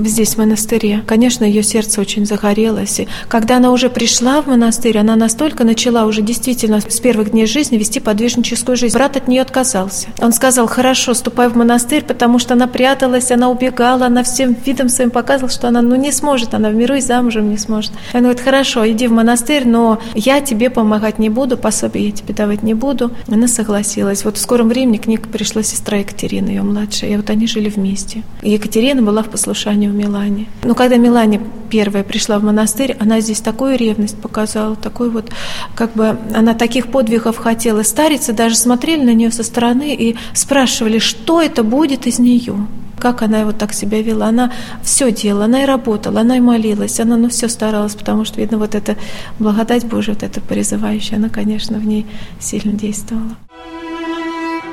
здесь 0.05 0.35
в 0.35 0.39
монастыре. 0.39 1.03
Конечно, 1.07 1.45
ее 1.45 1.63
сердце 1.63 2.01
очень 2.01 2.27
загорелось. 2.27 3.01
И 3.01 3.09
когда 3.29 3.59
она 3.59 3.71
уже 3.71 3.91
пришла 3.91 4.41
в 4.43 4.47
монастырь, 4.47 4.99
она 4.99 5.17
настолько 5.17 5.65
начала 5.65 6.05
уже 6.05 6.23
действительно 6.23 6.81
с 6.81 7.01
первых 7.01 7.31
дней 7.31 7.47
жизни 7.47 7.77
вести 7.77 8.01
подвижническую 8.01 8.77
жизнь. 8.77 8.95
Брат 8.95 9.17
от 9.17 9.29
нее 9.29 9.43
отказался. 9.43 10.09
Он 10.19 10.33
сказал, 10.33 10.67
хорошо, 10.67 11.15
ступай 11.15 11.49
в 11.49 11.57
монастырь, 11.57 12.05
потому 12.05 12.39
что 12.39 12.55
она 12.55 12.67
пряталась, 12.67 13.31
она 13.31 13.51
убегала, 13.51 13.86
ругала, 13.87 14.07
она 14.07 14.23
всем 14.23 14.57
видом 14.65 14.89
своим 14.89 15.11
показывала, 15.11 15.51
что 15.51 15.69
она 15.69 15.83
ну, 15.83 15.97
не 15.97 16.13
сможет, 16.13 16.55
она 16.55 16.71
в 16.71 16.75
миру 16.75 16.95
и 16.95 17.01
замужем 17.01 17.51
не 17.51 17.59
сможет. 17.59 17.93
И 18.13 18.17
он 18.17 18.23
говорит, 18.23 18.41
хорошо, 18.41 18.89
иди 18.89 19.07
в 19.07 19.13
монастырь, 19.13 19.67
но 19.67 20.01
я 20.15 20.41
тебе 20.41 20.71
помогать 20.71 21.19
не 21.19 21.29
буду, 21.29 21.57
пособие 21.57 22.07
я 22.07 22.13
тебе 22.13 22.35
давать 22.35 22.63
не 22.63 22.75
буду. 22.75 23.11
Она 23.29 23.49
согласилась. 23.49 24.25
Вот 24.25 24.37
в 24.37 24.41
скором 24.41 24.69
времени 24.69 24.97
к 24.97 25.07
ней 25.07 25.19
пришла 25.19 25.63
сестра 25.63 25.99
Екатерина, 25.99 26.49
ее 26.49 26.63
младшая, 26.63 27.11
и 27.11 27.17
вот 27.17 27.31
они 27.31 27.47
жили 27.47 27.69
вместе. 27.69 28.23
И 28.43 28.51
Екатерина 28.51 29.03
была 29.03 29.23
в 29.23 29.29
послушании 29.29 29.89
в 29.89 29.95
Милане. 29.95 30.47
Но 30.65 30.75
когда 30.75 30.97
Милане 30.97 31.41
первая 31.71 32.05
пришла 32.05 32.39
в 32.39 32.45
монастырь, 32.45 32.97
она 33.01 33.21
здесь 33.21 33.41
такую 33.41 33.77
ревность 33.77 34.17
показала, 34.17 34.77
такой 34.77 35.11
вот, 35.11 35.31
как 35.75 35.93
бы, 35.95 36.17
она 36.35 36.55
таких 36.55 36.89
подвигов 36.89 37.37
хотела. 37.37 37.83
Старицы 37.83 38.33
даже 38.33 38.57
смотрели 38.57 39.05
на 39.05 39.15
нее 39.15 39.31
со 39.31 39.43
стороны 39.43 39.95
и 39.95 40.17
спрашивали, 40.33 40.99
что 40.99 41.41
это 41.41 41.63
будет 41.63 42.07
из 42.07 42.19
нее 42.19 42.57
как 42.99 43.23
она 43.23 43.45
вот 43.45 43.59
так 43.59 43.73
себя 43.73 44.03
вела. 44.03 44.27
Она 44.27 44.53
все 44.83 45.11
делала, 45.11 45.45
она 45.45 45.63
и 45.63 45.67
работала, 45.67 46.21
она 46.21 46.37
и 46.37 46.41
молилась, 46.41 47.01
она 47.01 47.17
ну 47.17 47.29
все 47.29 47.49
старалась, 47.49 47.95
потому 47.95 48.25
что, 48.25 48.41
видно, 48.41 48.59
вот 48.59 48.75
эта 48.75 48.97
благодать 49.39 49.85
Божия, 49.85 50.15
вот 50.15 50.23
эта 50.23 50.41
призывающая, 50.41 51.17
она, 51.19 51.29
конечно, 51.29 51.79
в 51.79 51.87
ней 51.87 52.07
сильно 52.41 52.73
действовала. 52.73 53.37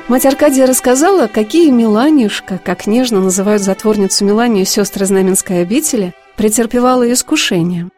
Мать 0.06 0.26
Аркадия 0.26 0.66
рассказала, 0.66 1.28
какие 1.28 1.70
Миланюшка, 1.70 2.60
как 2.62 2.86
нежно 2.86 3.20
называют 3.20 3.62
затворницу 3.62 4.26
Миланию 4.26 4.66
сестры 4.66 5.06
Знаменской 5.06 5.62
обители, 5.62 6.12
претерпевала 6.36 7.10
искушение. 7.10 7.88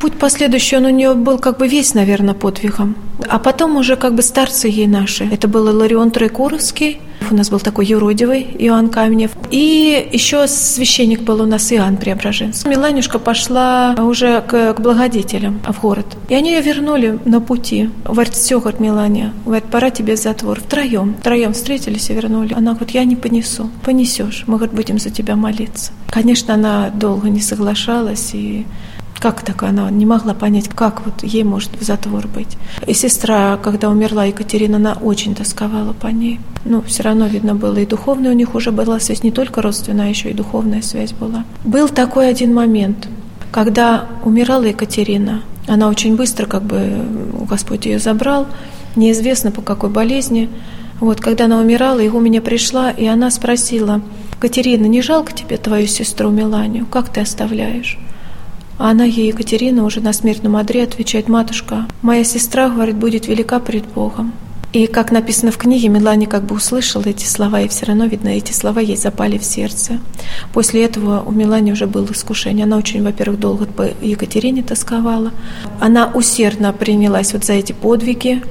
Путь 0.00 0.14
последующий, 0.14 0.78
он 0.78 0.86
у 0.86 0.90
нее 0.90 1.14
был 1.14 1.38
как 1.38 1.58
бы 1.58 1.68
весь, 1.68 1.94
наверное, 1.94 2.34
подвигом. 2.34 2.96
А 3.28 3.38
потом 3.38 3.76
уже 3.76 3.94
как 3.94 4.14
бы 4.14 4.22
старцы 4.22 4.66
ей 4.66 4.88
наши. 4.88 5.24
Это 5.24 5.46
был 5.46 5.64
Ларион 5.64 6.10
Тройкуровский, 6.10 7.00
У 7.30 7.34
нас 7.34 7.50
был 7.50 7.58
такой 7.58 7.86
юродивый 7.86 8.46
Иоанн 8.58 8.88
Каменев. 8.88 9.32
И 9.50 10.08
еще 10.12 10.46
священник 10.46 11.22
был 11.22 11.42
у 11.42 11.46
нас 11.46 11.72
Иоанн 11.72 11.96
Преображенский. 11.96 12.70
Миланюшка 12.70 13.18
пошла 13.18 13.94
уже 13.98 14.42
к, 14.42 14.74
к 14.74 14.80
благодетелям 14.80 15.60
в 15.66 15.80
город. 15.80 16.06
И 16.28 16.34
они 16.34 16.52
ее 16.52 16.60
вернули 16.60 17.18
на 17.24 17.40
пути. 17.40 17.90
Говорит, 18.04 18.34
все, 18.34 18.60
говорит, 18.60 18.80
Милания, 18.80 19.32
говорит, 19.44 19.64
пора 19.64 19.90
тебе 19.90 20.16
затвор. 20.16 20.60
Втроем. 20.60 21.16
Втроем 21.20 21.52
встретились 21.52 22.10
и 22.10 22.14
вернули. 22.14 22.54
Она 22.54 22.74
говорит, 22.74 22.90
я 22.90 23.04
не 23.04 23.16
понесу. 23.16 23.70
Понесешь. 23.84 24.44
Мы, 24.46 24.56
говорит, 24.56 24.74
будем 24.74 24.98
за 24.98 25.10
тебя 25.10 25.34
молиться. 25.34 25.92
Конечно, 26.10 26.54
она 26.54 26.90
долго 26.90 27.28
не 27.28 27.40
соглашалась 27.40 28.30
и 28.34 28.66
как 29.20 29.42
так 29.42 29.62
она 29.62 29.90
не 29.90 30.06
могла 30.06 30.34
понять, 30.34 30.68
как 30.68 31.04
вот 31.04 31.22
ей 31.22 31.44
может 31.44 31.70
в 31.80 31.82
затвор 31.82 32.26
быть. 32.28 32.56
И 32.86 32.94
сестра, 32.94 33.58
когда 33.62 33.88
умерла 33.88 34.24
Екатерина, 34.24 34.76
она 34.76 34.92
очень 34.94 35.34
тосковала 35.34 35.92
по 35.92 36.08
ней. 36.08 36.40
Ну, 36.64 36.82
все 36.82 37.02
равно 37.02 37.26
видно 37.26 37.54
было, 37.54 37.78
и 37.78 37.86
духовная 37.86 38.30
у 38.30 38.34
них 38.34 38.54
уже 38.54 38.72
была 38.72 39.00
связь, 39.00 39.22
не 39.22 39.30
только 39.30 39.62
родственная, 39.62 40.06
а 40.06 40.08
еще 40.08 40.30
и 40.30 40.34
духовная 40.34 40.82
связь 40.82 41.12
была. 41.12 41.44
Был 41.64 41.88
такой 41.88 42.28
один 42.28 42.54
момент, 42.54 43.08
когда 43.50 44.06
умирала 44.24 44.64
Екатерина, 44.64 45.42
она 45.66 45.88
очень 45.88 46.16
быстро, 46.16 46.46
как 46.46 46.62
бы, 46.62 47.04
Господь 47.48 47.86
ее 47.86 47.98
забрал, 47.98 48.46
неизвестно 48.94 49.50
по 49.50 49.62
какой 49.62 49.90
болезни. 49.90 50.48
Вот, 51.00 51.20
когда 51.20 51.44
она 51.44 51.58
умирала, 51.58 52.00
и 52.00 52.08
у 52.08 52.20
меня 52.20 52.40
пришла, 52.40 52.90
и 52.90 53.06
она 53.06 53.30
спросила, 53.30 54.00
«Катерина, 54.40 54.86
не 54.86 55.02
жалко 55.02 55.32
тебе 55.32 55.56
твою 55.56 55.86
сестру 55.86 56.30
Миланию? 56.30 56.86
Как 56.86 57.12
ты 57.12 57.20
оставляешь?» 57.20 57.98
А 58.78 58.90
она 58.90 59.04
ей, 59.04 59.28
Екатерина, 59.28 59.84
уже 59.84 60.00
на 60.00 60.12
смертном 60.12 60.56
одре 60.56 60.82
отвечает, 60.82 61.28
«Матушка, 61.28 61.86
моя 62.02 62.24
сестра, 62.24 62.68
говорит, 62.68 62.96
будет 62.96 63.26
велика 63.26 63.58
пред 63.58 63.86
Богом». 63.86 64.32
И 64.72 64.86
как 64.86 65.10
написано 65.10 65.52
в 65.52 65.56
книге, 65.56 65.88
Мелани 65.88 66.26
как 66.26 66.44
бы 66.44 66.54
услышала 66.54 67.04
эти 67.06 67.24
слова, 67.24 67.62
и 67.62 67.68
все 67.68 67.86
равно, 67.86 68.04
видно, 68.04 68.28
эти 68.28 68.52
слова 68.52 68.80
ей 68.80 68.96
запали 68.96 69.38
в 69.38 69.44
сердце. 69.44 70.00
После 70.52 70.84
этого 70.84 71.22
у 71.22 71.30
Мелани 71.30 71.72
уже 71.72 71.86
было 71.86 72.06
искушение. 72.10 72.64
Она 72.64 72.76
очень, 72.76 73.02
во-первых, 73.02 73.40
долго 73.40 73.64
по 73.64 73.88
Екатерине 74.02 74.62
тосковала. 74.62 75.32
Она 75.80 76.10
усердно 76.12 76.74
принялась 76.74 77.32
вот 77.32 77.44
за 77.44 77.54
эти 77.54 77.72
подвиги, 77.72 78.42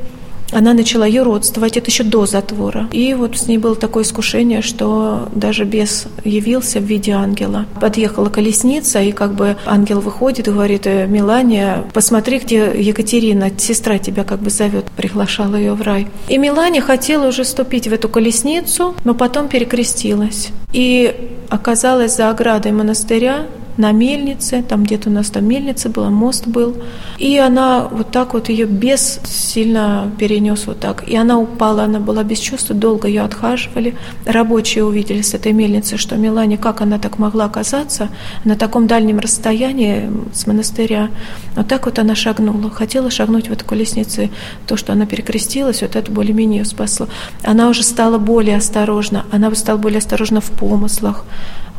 она 0.52 0.74
начала 0.74 1.06
ее 1.06 1.24
родствовать, 1.24 1.78
это 1.78 1.90
еще 1.90 2.04
до 2.04 2.26
затвора. 2.26 2.88
И 2.92 3.14
вот 3.14 3.38
с 3.38 3.48
ней 3.48 3.58
было 3.58 3.76
такое 3.76 4.04
искушение, 4.04 4.62
что 4.62 5.30
даже 5.34 5.64
бес 5.64 6.08
явился 6.24 6.80
в 6.80 6.84
виде 6.84 7.12
ангела. 7.12 7.66
Подъехала 7.80 8.30
колесница, 8.30 9.02
и 9.02 9.12
как 9.12 9.34
бы 9.34 9.58
ангел 9.66 10.00
выходит 10.00 10.48
и 10.48 10.52
говорит, 10.52 10.88
«Э, 10.88 11.08
Милания, 11.08 11.86
посмотри, 11.94 12.40
где 12.40 12.72
Екатерина, 12.76 13.52
сестра 13.58 13.98
тебя 13.98 14.24
как 14.24 14.40
бы 14.40 14.50
зовет, 14.50 14.86
приглашала 14.96 15.56
ее 15.56 15.74
в 15.74 15.82
рай. 15.82 16.08
И 16.30 16.38
Милания 16.38 16.82
хотела 16.82 17.28
уже 17.28 17.44
ступить 17.44 17.88
в 17.88 17.94
эту 17.94 18.10
колесницу, 18.10 18.96
но 19.04 19.14
потом 19.14 19.48
перекрестилась. 19.48 20.50
И 20.72 21.14
оказалась 21.50 22.16
за 22.16 22.30
оградой 22.30 22.72
монастыря, 22.72 23.46
на 23.78 23.92
мельнице, 23.92 24.64
там 24.64 24.84
где-то 24.84 25.10
у 25.10 25.14
нас 25.14 25.30
там 25.30 25.46
мельница 25.46 25.90
была, 25.90 26.10
мост 26.10 26.48
был. 26.48 26.76
И 27.18 27.38
она 27.38 27.88
вот 27.90 28.12
так 28.12 28.34
вот 28.34 28.50
ее 28.50 28.66
без 28.66 29.20
сильно 29.26 30.12
перенес 30.18 30.68
вот 30.68 30.80
так. 30.80 31.08
И 31.08 31.16
она 31.16 31.40
упала, 31.40 31.84
она 31.84 32.00
была 32.00 32.24
без 32.24 32.40
чувства, 32.40 32.76
долго 32.76 33.08
ее 33.08 33.22
отхаживали. 33.22 33.96
Рабочие 34.26 34.86
увидели 34.86 35.22
с 35.22 35.34
этой 35.34 35.52
мельницы, 35.52 35.98
что 35.98 36.16
Милане, 36.16 36.58
как 36.58 36.82
она 36.82 37.00
так 37.00 37.18
могла 37.20 37.46
оказаться 37.46 38.10
на 38.44 38.56
таком 38.56 38.88
дальнем 38.88 39.20
расстоянии 39.20 40.10
с 40.34 40.48
монастыря. 40.48 41.10
Вот 41.56 41.68
так 41.68 41.86
вот 41.86 42.00
она 42.00 42.16
шагнула. 42.16 42.70
Хотела 42.70 43.10
шагнуть 43.10 43.50
в 43.50 43.52
эту 43.52 43.66
колесницу. 43.66 44.30
То, 44.68 44.78
что 44.78 44.94
она 44.94 45.06
перекрестилась, 45.06 45.82
вот 45.82 45.96
это 45.96 46.12
более-менее 46.12 46.60
ее 46.60 46.66
спасло. 46.66 47.08
Она 47.44 47.70
уже 47.70 47.84
стала 47.84 48.18
более 48.18 48.58
осторожна. 48.58 49.26
Она 49.32 49.54
стала 49.56 49.78
более 49.78 50.00
осторожна 50.00 50.42
в 50.42 50.50
помыслах 50.52 51.26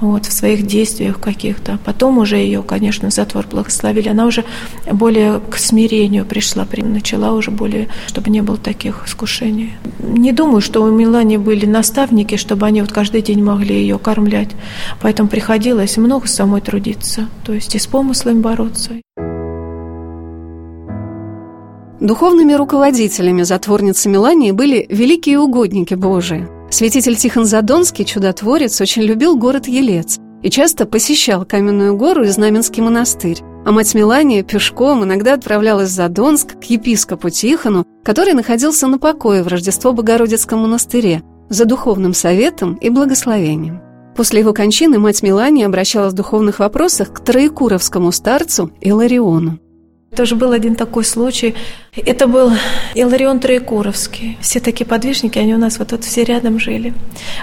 вот, 0.00 0.26
в 0.26 0.32
своих 0.32 0.66
действиях 0.66 1.20
каких-то. 1.20 1.78
Потом 1.84 2.18
уже 2.18 2.36
ее, 2.36 2.62
конечно, 2.62 3.10
затвор 3.10 3.46
благословили. 3.46 4.08
Она 4.08 4.26
уже 4.26 4.44
более 4.90 5.40
к 5.50 5.56
смирению 5.56 6.24
пришла, 6.24 6.66
начала 6.76 7.32
уже 7.32 7.50
более, 7.50 7.88
чтобы 8.06 8.30
не 8.30 8.42
было 8.42 8.56
таких 8.56 9.06
искушений. 9.06 9.72
Не 10.00 10.32
думаю, 10.32 10.60
что 10.60 10.82
у 10.82 10.90
Милани 10.90 11.36
были 11.36 11.66
наставники, 11.66 12.36
чтобы 12.36 12.66
они 12.66 12.80
вот 12.82 12.92
каждый 12.92 13.22
день 13.22 13.42
могли 13.42 13.74
ее 13.74 13.98
кормлять. 13.98 14.50
Поэтому 15.00 15.28
приходилось 15.28 15.96
много 15.96 16.26
самой 16.26 16.60
трудиться, 16.60 17.28
то 17.44 17.52
есть 17.52 17.74
и 17.74 17.78
с 17.78 17.86
помыслами 17.86 18.40
бороться. 18.40 18.92
Духовными 21.98 22.52
руководителями 22.52 23.42
затворницы 23.42 24.10
Мелании 24.10 24.50
были 24.50 24.86
великие 24.90 25.38
угодники 25.38 25.94
Божии– 25.94 26.46
Святитель 26.76 27.16
Тихон 27.16 27.46
Задонский, 27.46 28.04
чудотворец, 28.04 28.78
очень 28.82 29.00
любил 29.00 29.38
город 29.38 29.66
Елец 29.66 30.18
и 30.42 30.50
часто 30.50 30.84
посещал 30.84 31.46
Каменную 31.46 31.96
гору 31.96 32.24
и 32.24 32.28
Знаменский 32.28 32.82
монастырь. 32.82 33.38
А 33.64 33.72
мать 33.72 33.94
Мелания 33.94 34.42
пешком 34.42 35.02
иногда 35.02 35.32
отправлялась 35.32 35.88
в 35.88 35.94
Задонск 35.94 36.60
к 36.60 36.64
епископу 36.64 37.30
Тихону, 37.30 37.86
который 38.04 38.34
находился 38.34 38.88
на 38.88 38.98
покое 38.98 39.42
в 39.42 39.48
Рождество 39.48 39.94
Богородицком 39.94 40.58
монастыре, 40.58 41.22
за 41.48 41.64
духовным 41.64 42.12
советом 42.12 42.74
и 42.74 42.90
благословением. 42.90 43.80
После 44.14 44.40
его 44.40 44.52
кончины 44.52 44.98
мать 44.98 45.22
Мелания 45.22 45.64
обращалась 45.64 46.12
в 46.12 46.16
духовных 46.16 46.58
вопросах 46.58 47.10
к 47.10 47.20
троекуровскому 47.20 48.12
старцу 48.12 48.70
Илариону. 48.82 49.60
Тоже 50.14 50.36
был 50.36 50.52
один 50.52 50.76
такой 50.76 51.04
случай. 51.04 51.54
Это 51.94 52.26
был 52.28 52.52
Иларион 52.94 53.40
Троекуровский. 53.40 54.38
Все 54.40 54.60
такие 54.60 54.86
подвижники, 54.86 55.38
они 55.38 55.54
у 55.54 55.58
нас 55.58 55.78
вот 55.78 55.88
тут 55.88 56.04
все 56.04 56.22
рядом 56.22 56.60
жили. 56.60 56.94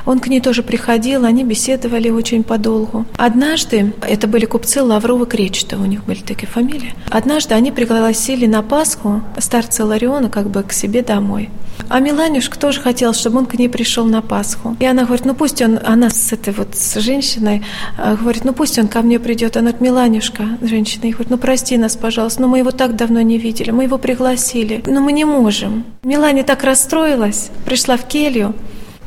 Он 0.06 0.20
к 0.20 0.28
ней 0.28 0.40
тоже 0.40 0.64
приходил, 0.64 1.26
они 1.26 1.44
беседовали 1.44 2.10
очень 2.10 2.44
подолгу. 2.44 3.06
Однажды, 3.18 3.94
это 4.08 4.28
были 4.28 4.46
купцы 4.46 4.82
Лаврова 4.82 5.26
Кречета, 5.26 5.78
у 5.78 5.86
них 5.86 6.06
были 6.06 6.22
такие 6.22 6.48
фамилии. 6.48 6.94
Однажды 7.10 7.54
они 7.54 7.72
пригласили 7.72 8.46
на 8.46 8.64
Пасху 8.64 9.22
старца 9.40 9.84
Илариона 9.84 10.30
как 10.30 10.50
бы 10.50 10.64
к 10.64 10.72
себе 10.72 11.02
домой. 11.02 11.50
А 11.90 12.00
Миланюшка 12.00 12.58
тоже 12.58 12.80
хотела, 12.82 13.14
чтобы 13.14 13.40
он 13.40 13.46
к 13.46 13.56
ней 13.56 13.68
пришел 13.68 14.06
на 14.06 14.22
Пасху. 14.22 14.76
И 14.80 14.86
она 14.86 15.04
говорит, 15.04 15.26
ну 15.26 15.36
пусть 15.36 15.62
он, 15.62 15.80
она 15.84 16.10
с 16.10 16.32
этой 16.32 16.54
вот 16.54 16.76
с 16.76 17.00
женщиной, 17.00 17.64
а, 17.98 18.16
говорит, 18.16 18.46
ну 18.46 18.54
пусть 18.54 18.80
он 18.80 18.88
ко 18.88 19.02
мне 19.02 19.20
придет. 19.20 19.58
Она 19.58 19.72
говорит, 19.72 19.82
Миланюшка, 19.82 20.58
женщина, 20.62 21.06
и 21.06 21.12
говорит, 21.12 21.30
ну 21.30 21.38
прости 21.38 21.78
нас, 21.78 21.96
пожалуйста, 21.96 22.42
но 22.42 22.48
мы 22.54 22.60
его 22.60 22.70
так 22.70 22.96
давно 22.96 23.20
не 23.22 23.40
видели, 23.40 23.72
мы 23.72 23.86
его 23.86 23.98
пригласили, 23.98 24.84
но 24.86 25.02
мы 25.02 25.12
не 25.12 25.26
можем. 25.26 25.86
Милане 26.04 26.44
так 26.44 26.64
расстроилась, 26.64 27.50
пришла 27.66 27.98
в 27.98 28.08
келью, 28.08 28.54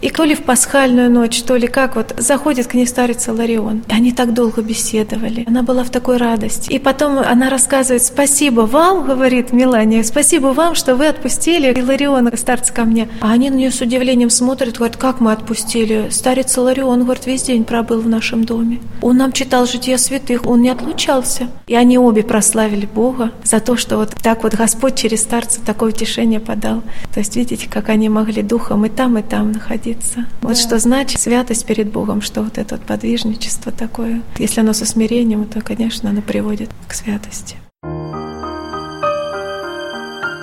и 0.03 0.11
то 0.11 0.25
ли 0.25 0.35
в 0.35 0.43
пасхальную 0.43 1.11
ночь, 1.11 1.43
то 1.43 1.57
ли 1.57 1.67
как 1.67 1.97
вот 1.97 2.15
заходит 2.19 2.67
к 2.67 2.75
ней 2.75 2.87
старец 2.87 3.27
Ларион. 3.29 3.83
И 3.89 3.93
они 3.93 4.13
так 4.13 4.35
долго 4.35 4.63
беседовали. 4.63 5.45
Она 5.47 5.63
была 5.63 5.85
в 5.85 5.91
такой 5.91 6.19
радости. 6.19 6.71
И 6.71 6.79
потом 6.79 7.19
она 7.19 7.49
рассказывает, 7.49 8.03
спасибо 8.03 8.63
вам, 8.63 9.07
говорит 9.07 9.53
Милания, 9.53 10.05
спасибо 10.05 10.49
вам, 10.49 10.75
что 10.75 10.97
вы 10.97 11.07
отпустили 11.07 11.73
Илариона, 11.73 12.37
старца 12.37 12.73
ко 12.73 12.85
мне. 12.85 13.09
А 13.21 13.33
они 13.33 13.51
на 13.51 13.55
нее 13.55 13.71
с 13.71 13.81
удивлением 13.81 14.31
смотрят, 14.31 14.77
говорят, 14.77 14.97
как 14.97 15.21
мы 15.21 15.33
отпустили? 15.33 16.09
Старец 16.11 16.57
Иларион, 16.57 17.05
говорит, 17.05 17.27
весь 17.27 17.45
день 17.45 17.65
пробыл 17.65 18.01
в 18.01 18.09
нашем 18.09 18.45
доме. 18.45 18.81
Он 19.01 19.17
нам 19.17 19.33
читал 19.33 19.67
жития 19.67 19.97
святых, 19.97 20.47
он 20.47 20.63
не 20.63 20.69
отлучался. 20.69 21.49
И 21.67 21.75
они 21.75 21.99
обе 21.99 22.23
прославили 22.23 22.87
Бога 22.87 23.33
за 23.45 23.61
то, 23.61 23.77
что 23.77 23.97
вот 23.97 24.11
так 24.23 24.43
вот 24.43 24.55
Господь 24.55 24.97
через 24.97 25.23
старца 25.23 25.61
такое 25.65 25.91
утешение 25.91 26.41
подал. 26.41 26.83
То 27.15 27.21
есть 27.21 27.35
видите, 27.37 27.69
как 27.69 27.89
они 27.89 28.09
могли 28.09 28.43
духом 28.43 28.85
и 28.85 28.89
там, 28.89 29.17
и 29.19 29.23
там 29.23 29.53
находиться 29.53 29.86
находиться. 29.87 30.16
Да. 30.16 30.49
Вот 30.49 30.57
что 30.57 30.79
значит 30.79 31.20
святость 31.20 31.66
перед 31.66 31.90
Богом, 31.90 32.20
что 32.20 32.42
вот 32.42 32.59
это 32.59 32.77
вот 32.77 32.85
подвижничество 32.85 33.72
такое. 33.72 34.22
Если 34.38 34.61
оно 34.61 34.72
со 34.72 34.87
смирением, 34.87 35.44
то, 35.46 35.61
конечно, 35.61 36.11
оно 36.11 36.22
приводит 36.22 36.70
к 36.88 36.94
святости. 36.94 37.57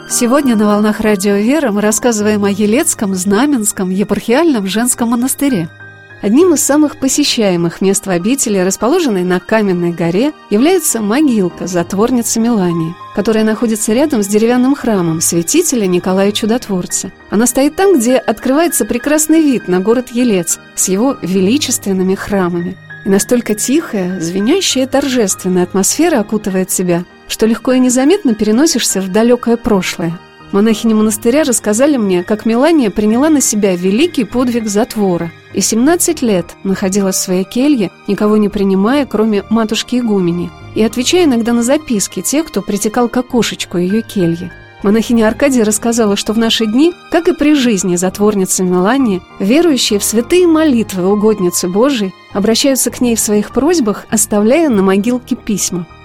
Сегодня 0.09 0.55
на 0.55 0.67
«Волнах 0.67 0.99
Радио 0.99 1.35
Вера» 1.35 1.71
мы 1.71 1.81
рассказываем 1.81 2.43
о 2.43 2.51
Елецком, 2.51 3.15
Знаменском, 3.15 3.89
епархиальном 3.89 4.67
женском 4.67 5.09
монастыре– 5.09 5.69
Одним 6.23 6.53
из 6.53 6.63
самых 6.63 6.95
посещаемых 6.95 7.81
мест 7.81 8.05
в 8.05 8.09
обители, 8.09 8.57
расположенной 8.57 9.25
на 9.25 9.41
Каменной 9.41 9.91
горе, 9.91 10.31
является 10.49 11.01
могилка 11.01 11.67
затворницы 11.67 12.39
Мелании, 12.39 12.95
которая 13.13 13.43
находится 13.43 13.91
рядом 13.91 14.23
с 14.23 14.27
деревянным 14.27 14.73
храмом 14.73 15.19
святителя 15.19 15.85
Николая 15.85 16.31
Чудотворца. 16.31 17.11
Она 17.29 17.45
стоит 17.45 17.75
там, 17.75 17.99
где 17.99 18.15
открывается 18.15 18.85
прекрасный 18.85 19.41
вид 19.41 19.67
на 19.67 19.81
город 19.81 20.11
Елец 20.11 20.59
с 20.75 20.87
его 20.87 21.17
величественными 21.21 22.15
храмами. 22.15 22.77
И 23.03 23.09
настолько 23.09 23.53
тихая, 23.53 24.21
звенящая 24.21 24.87
торжественная 24.87 25.63
атмосфера 25.63 26.21
окутывает 26.21 26.71
себя, 26.71 27.03
что 27.27 27.47
легко 27.47 27.73
и 27.73 27.79
незаметно 27.79 28.33
переносишься 28.33 29.01
в 29.01 29.11
далекое 29.11 29.57
прошлое. 29.57 30.17
Монахини 30.53 30.93
монастыря 30.93 31.43
рассказали 31.43 31.97
мне, 31.97 32.23
как 32.23 32.45
Мелания 32.45 32.89
приняла 32.89 33.29
на 33.29 33.41
себя 33.41 33.75
великий 33.75 34.23
подвиг 34.23 34.67
затвора– 34.67 35.29
и 35.53 35.61
17 35.61 36.21
лет 36.21 36.55
находилась 36.63 37.15
в 37.15 37.19
своей 37.19 37.43
келье, 37.43 37.91
никого 38.07 38.37
не 38.37 38.49
принимая, 38.49 39.05
кроме 39.05 39.43
матушки 39.49 39.97
Игумени, 39.97 40.51
и 40.75 40.83
отвечая 40.83 41.25
иногда 41.25 41.53
на 41.53 41.63
записки 41.63 42.21
тех, 42.21 42.47
кто 42.47 42.61
притекал 42.61 43.07
к 43.07 43.17
окошечку 43.17 43.77
ее 43.77 44.01
кельи. 44.01 44.51
Монахиня 44.81 45.27
Аркадия 45.27 45.63
рассказала, 45.63 46.17
что 46.17 46.33
в 46.33 46.37
наши 46.37 46.65
дни, 46.65 46.93
как 47.09 47.29
и 47.29 47.33
при 47.33 47.53
жизни 47.53 47.95
затворницы 47.95 48.63
Мелании, 48.63 49.21
верующие 49.39 49.97
в 49.97 50.03
святые 50.03 50.45
молитвы 50.45 51.05
угодницы 51.05 51.69
Божией 51.69 52.13
обращаются 52.33 52.91
к 52.91 52.99
ней 52.99 53.15
в 53.15 53.19
своих 53.19 53.51
просьбах, 53.51 54.05
оставляя 54.09 54.69
на 54.69 54.81
могилке 54.81 55.35
письма– 55.35 55.87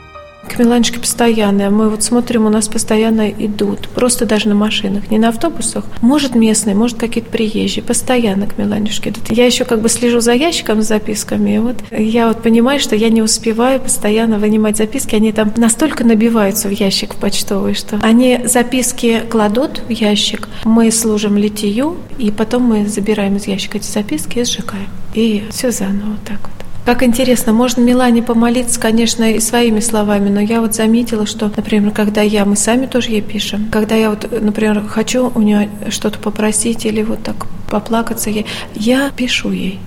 к 0.48 0.58
Миланчике 0.58 0.98
постоянные. 1.00 1.70
Мы 1.70 1.88
вот 1.88 2.02
смотрим, 2.02 2.46
у 2.46 2.48
нас 2.48 2.68
постоянно 2.68 3.30
идут. 3.30 3.88
Просто 3.88 4.26
даже 4.26 4.48
на 4.48 4.54
машинах, 4.54 5.10
не 5.10 5.18
на 5.18 5.28
автобусах. 5.28 5.84
Может 6.00 6.34
местные, 6.34 6.74
может 6.74 6.98
какие-то 6.98 7.30
приезжие. 7.30 7.82
Постоянно 7.82 8.46
к 8.46 8.58
Миланчике 8.58 9.10
идут. 9.10 9.30
Я 9.30 9.46
еще 9.46 9.64
как 9.64 9.80
бы 9.80 9.88
слежу 9.88 10.20
за 10.20 10.32
ящиком 10.32 10.82
с 10.82 10.86
записками. 10.86 11.56
И 11.56 11.58
вот 11.58 11.76
я 11.90 12.28
вот 12.28 12.42
понимаю, 12.42 12.80
что 12.80 12.96
я 12.96 13.10
не 13.10 13.22
успеваю 13.22 13.80
постоянно 13.80 14.38
вынимать 14.38 14.76
записки. 14.76 15.14
Они 15.14 15.32
там 15.32 15.52
настолько 15.56 16.04
набиваются 16.04 16.68
в 16.68 16.72
ящик 16.72 17.14
в 17.14 17.16
почтовый, 17.16 17.74
что 17.74 17.98
они 18.02 18.40
записки 18.44 19.22
кладут 19.30 19.82
в 19.86 19.90
ящик. 19.90 20.48
Мы 20.64 20.90
служим 20.90 21.36
литию, 21.36 21.96
и 22.18 22.30
потом 22.30 22.62
мы 22.62 22.86
забираем 22.86 23.36
из 23.36 23.46
ящика 23.46 23.78
эти 23.78 23.86
записки 23.86 24.38
и 24.38 24.44
сжигаем. 24.44 24.88
И 25.14 25.44
все 25.50 25.70
заново 25.70 26.10
вот 26.10 26.24
так 26.24 26.40
вот. 26.40 26.67
Как 26.88 27.02
интересно, 27.02 27.52
можно 27.52 27.82
Милане 27.82 28.22
помолиться, 28.22 28.80
конечно, 28.80 29.30
и 29.30 29.40
своими 29.40 29.78
словами, 29.78 30.30
но 30.30 30.40
я 30.40 30.62
вот 30.62 30.74
заметила, 30.74 31.26
что, 31.26 31.52
например, 31.54 31.90
когда 31.90 32.22
я, 32.22 32.46
мы 32.46 32.56
сами 32.56 32.86
тоже 32.86 33.10
ей 33.10 33.20
пишем, 33.20 33.68
когда 33.70 33.94
я 33.94 34.08
вот, 34.08 34.26
например, 34.40 34.80
хочу 34.88 35.30
у 35.34 35.42
нее 35.42 35.68
что-то 35.90 36.18
попросить 36.18 36.86
или 36.86 37.02
вот 37.02 37.22
так 37.22 37.46
поплакаться 37.70 38.30
ей, 38.30 38.46
я 38.74 39.10
пишу 39.14 39.50
ей. 39.50 39.80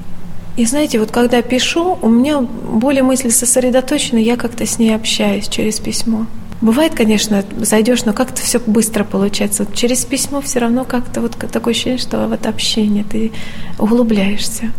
И 0.57 0.65
знаете, 0.67 0.99
вот 0.99 1.09
когда 1.09 1.41
пишу, 1.41 1.97
у 2.03 2.07
меня 2.07 2.39
более 2.39 3.01
мысли 3.01 3.29
сосредоточены, 3.29 4.19
я 4.19 4.37
как-то 4.37 4.67
с 4.67 4.77
ней 4.77 4.93
общаюсь 4.93 5.47
через 5.47 5.79
письмо. 5.79 6.27
Бывает, 6.61 6.93
конечно, 6.93 7.43
зайдешь, 7.57 8.05
но 8.05 8.13
как-то 8.13 8.43
все 8.43 8.59
быстро 8.59 9.05
получается. 9.05 9.63
Вот 9.63 9.73
через 9.73 10.05
письмо 10.05 10.39
все 10.39 10.59
равно 10.59 10.85
как-то 10.85 11.21
вот 11.21 11.31
такое 11.51 11.73
ощущение, 11.73 11.97
что 11.97 12.27
вот 12.27 12.45
общение, 12.45 13.03
ты 13.03 13.31
углубляешься. 13.79 14.71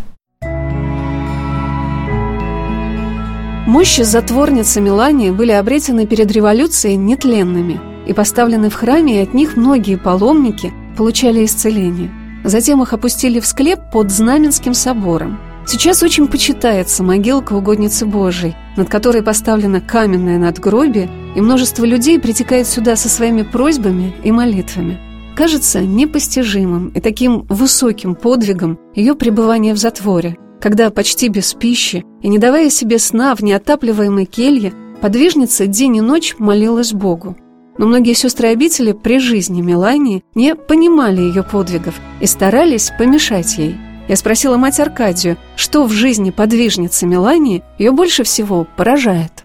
Мощи 3.72 4.02
затворницы 4.02 4.82
Мелании 4.82 5.30
были 5.30 5.52
обретены 5.52 6.06
перед 6.06 6.30
революцией 6.30 6.96
нетленными 6.96 7.80
и 8.06 8.12
поставлены 8.12 8.68
в 8.68 8.74
храме, 8.74 9.16
и 9.16 9.22
от 9.22 9.32
них 9.32 9.56
многие 9.56 9.96
паломники 9.96 10.70
получали 10.94 11.42
исцеление. 11.46 12.10
Затем 12.44 12.82
их 12.82 12.92
опустили 12.92 13.40
в 13.40 13.46
склеп 13.46 13.80
под 13.90 14.10
Знаменским 14.10 14.74
собором. 14.74 15.38
Сейчас 15.66 16.02
очень 16.02 16.26
почитается 16.26 17.02
могилка 17.02 17.54
угодницы 17.54 18.04
Божией, 18.04 18.54
над 18.76 18.90
которой 18.90 19.22
поставлено 19.22 19.80
каменное 19.80 20.36
надгробие, 20.36 21.08
и 21.34 21.40
множество 21.40 21.86
людей 21.86 22.20
притекает 22.20 22.66
сюда 22.66 22.94
со 22.94 23.08
своими 23.08 23.40
просьбами 23.40 24.14
и 24.22 24.30
молитвами. 24.32 25.00
Кажется 25.34 25.80
непостижимым 25.80 26.88
и 26.88 27.00
таким 27.00 27.46
высоким 27.48 28.16
подвигом 28.16 28.78
ее 28.94 29.14
пребывание 29.14 29.72
в 29.72 29.78
затворе, 29.78 30.36
когда 30.62 30.90
почти 30.90 31.28
без 31.28 31.54
пищи 31.54 32.04
и 32.22 32.28
не 32.28 32.38
давая 32.38 32.70
себе 32.70 33.00
сна 33.00 33.34
в 33.34 33.42
неотапливаемой 33.42 34.26
келье, 34.26 34.72
подвижница 35.00 35.66
день 35.66 35.96
и 35.96 36.00
ночь 36.00 36.36
молилась 36.38 36.92
Богу. 36.92 37.36
Но 37.78 37.86
многие 37.86 38.14
сестры 38.14 38.48
обители 38.48 38.92
при 38.92 39.18
жизни 39.18 39.60
Мелании 39.60 40.22
не 40.36 40.54
понимали 40.54 41.20
ее 41.20 41.42
подвигов 41.42 42.00
и 42.20 42.26
старались 42.26 42.92
помешать 42.96 43.58
ей. 43.58 43.74
Я 44.06 44.14
спросила 44.14 44.56
мать 44.56 44.78
Аркадию, 44.78 45.36
что 45.56 45.84
в 45.84 45.90
жизни 45.90 46.30
подвижницы 46.30 47.06
Мелании 47.06 47.64
ее 47.78 47.90
больше 47.90 48.22
всего 48.22 48.64
поражает. 48.76 49.44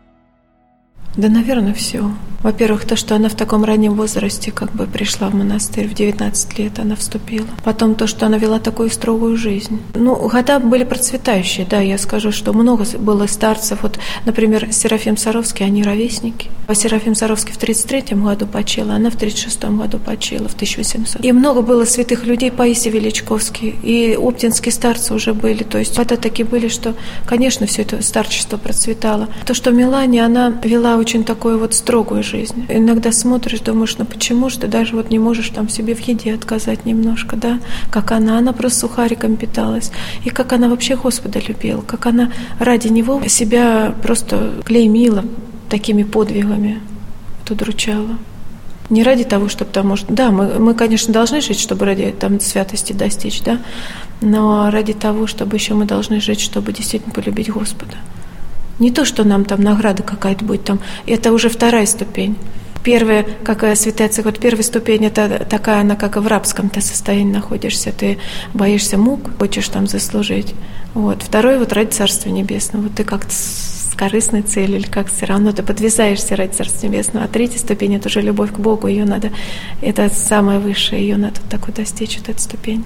Да, 1.17 1.29
наверное, 1.29 1.73
все. 1.73 2.11
Во-первых, 2.43 2.85
то, 2.85 2.95
что 2.95 3.15
она 3.15 3.29
в 3.29 3.35
таком 3.35 3.63
раннем 3.63 3.95
возрасте 3.95 4.51
как 4.51 4.71
бы 4.71 4.85
пришла 4.85 5.29
в 5.29 5.35
монастырь, 5.35 5.87
в 5.87 5.93
19 5.93 6.59
лет 6.59 6.79
она 6.79 6.95
вступила. 6.95 7.47
Потом 7.63 7.95
то, 7.95 8.05
что 8.07 8.27
она 8.27 8.37
вела 8.37 8.59
такую 8.59 8.89
строгую 8.91 9.37
жизнь. 9.37 9.81
Ну, 9.95 10.15
года 10.15 10.59
были 10.59 10.83
процветающие, 10.83 11.65
да, 11.69 11.81
я 11.81 11.97
скажу, 11.97 12.31
что 12.31 12.53
много 12.53 12.85
было 12.99 13.25
старцев. 13.27 13.79
Вот, 13.81 13.99
например, 14.25 14.71
Серафим 14.71 15.17
Саровский, 15.17 15.65
они 15.65 15.83
ровесники. 15.83 16.49
А 16.67 16.75
Серафим 16.75 17.15
Саровский 17.15 17.53
в 17.53 17.57
33 17.57 18.15
году 18.15 18.45
почила, 18.45 18.93
она 18.93 19.09
в 19.09 19.15
36 19.15 19.63
году 19.65 19.97
почила, 19.97 20.47
в 20.47 20.53
1800. 20.53 21.25
И 21.25 21.31
много 21.31 21.61
было 21.61 21.85
святых 21.85 22.25
людей, 22.25 22.51
Паисий 22.51 22.91
Величковский, 22.91 23.69
и 23.81 24.15
оптинские 24.15 24.71
старцы 24.71 25.13
уже 25.13 25.33
были. 25.33 25.63
То 25.63 25.79
есть 25.79 25.97
это 25.97 26.17
такие 26.17 26.45
были, 26.45 26.67
что, 26.67 26.93
конечно, 27.25 27.65
все 27.65 27.81
это 27.81 28.03
старчество 28.03 28.57
процветало. 28.57 29.27
То, 29.45 29.53
что 29.53 29.71
Милане, 29.71 30.23
она 30.23 30.49
вела 30.63 30.97
очень 31.07 31.23
такую 31.23 31.57
вот 31.57 31.73
строгую 31.73 32.21
жизнь. 32.21 32.65
Иногда 32.67 33.13
смотришь, 33.13 33.61
думаешь, 33.61 33.97
ну 33.97 34.03
почему 34.03 34.49
же 34.49 34.59
ты 34.59 34.67
даже 34.67 34.93
вот 34.93 35.09
не 35.09 35.19
можешь 35.19 35.49
там 35.51 35.69
себе 35.69 35.95
в 35.95 36.01
еде 36.01 36.33
отказать 36.33 36.85
немножко, 36.85 37.37
да? 37.37 37.61
Как 37.89 38.11
она, 38.11 38.37
она 38.37 38.51
просто 38.51 38.79
сухариком 38.79 39.37
питалась. 39.37 39.89
И 40.25 40.29
как 40.29 40.51
она 40.51 40.67
вообще 40.67 40.97
Господа 40.97 41.39
любила, 41.39 41.79
как 41.79 42.07
она 42.07 42.33
ради 42.59 42.89
Него 42.89 43.21
себя 43.27 43.95
просто 44.03 44.55
клеймила 44.65 45.23
такими 45.69 46.03
подвигами, 46.03 46.81
это 47.41 47.53
удручало. 47.53 48.17
Не 48.89 49.03
ради 49.03 49.23
того, 49.23 49.47
чтобы 49.47 49.71
там, 49.71 49.87
может, 49.87 50.07
да, 50.09 50.29
мы, 50.29 50.59
мы, 50.59 50.73
конечно, 50.73 51.13
должны 51.13 51.39
жить, 51.39 51.61
чтобы 51.61 51.85
ради 51.85 52.13
там 52.19 52.41
святости 52.41 52.91
достичь, 52.91 53.41
да, 53.43 53.61
но 54.19 54.69
ради 54.71 54.91
того, 54.91 55.25
чтобы 55.25 55.55
еще 55.55 55.73
мы 55.73 55.85
должны 55.85 56.19
жить, 56.19 56.41
чтобы 56.41 56.73
действительно 56.73 57.13
полюбить 57.13 57.49
Господа. 57.49 57.95
Не 58.79 58.91
то, 58.91 59.05
что 59.05 59.23
нам 59.23 59.45
там 59.45 59.61
награда 59.61 60.03
какая-то 60.03 60.45
будет 60.45 60.63
там, 60.63 60.79
это 61.05 61.31
уже 61.31 61.49
вторая 61.49 61.85
ступень. 61.85 62.35
Первая, 62.83 63.25
как 63.43 63.65
святая 63.75 64.09
говорят, 64.09 64.39
первая 64.39 64.63
ступень 64.63 65.05
это 65.05 65.45
такая, 65.49 65.81
она 65.81 65.95
как 65.95 66.15
в 66.15 66.27
рабском 66.27 66.69
ты 66.69 66.79
состоянии 66.79 67.33
находишься, 67.33 67.91
ты 67.91 68.17
боишься 68.53 68.97
мук, 68.97 69.37
хочешь 69.37 69.67
там 69.67 69.87
заслужить. 69.87 70.53
Вот. 70.93 71.21
Второй 71.21 71.57
вот 71.57 71.73
ради 71.73 71.89
Царства 71.89 72.29
Небесного, 72.29 72.83
вот 72.83 72.95
ты 72.95 73.03
как-то 73.03 73.33
корыстной 73.97 74.43
целью 74.43 74.77
или 74.77 74.85
как 74.85 75.07
все 75.07 75.25
равно 75.25 75.51
ты 75.51 75.63
подвязаешься 75.63 76.35
ради 76.35 76.53
Царства 76.53 76.87
Небесного. 76.87 77.25
А 77.25 77.27
третья 77.27 77.57
ступень 77.57 77.95
это 77.95 78.07
уже 78.07 78.21
любовь 78.21 78.53
к 78.53 78.59
Богу, 78.59 78.87
ее 78.87 79.03
надо, 79.03 79.31
это 79.81 80.07
самая 80.09 80.59
высшая, 80.59 80.99
ее 80.99 81.17
надо 81.17 81.41
такой 81.49 81.73
достичь, 81.73 82.17
вот 82.19 82.29
эту 82.29 82.39
ступень. 82.39 82.85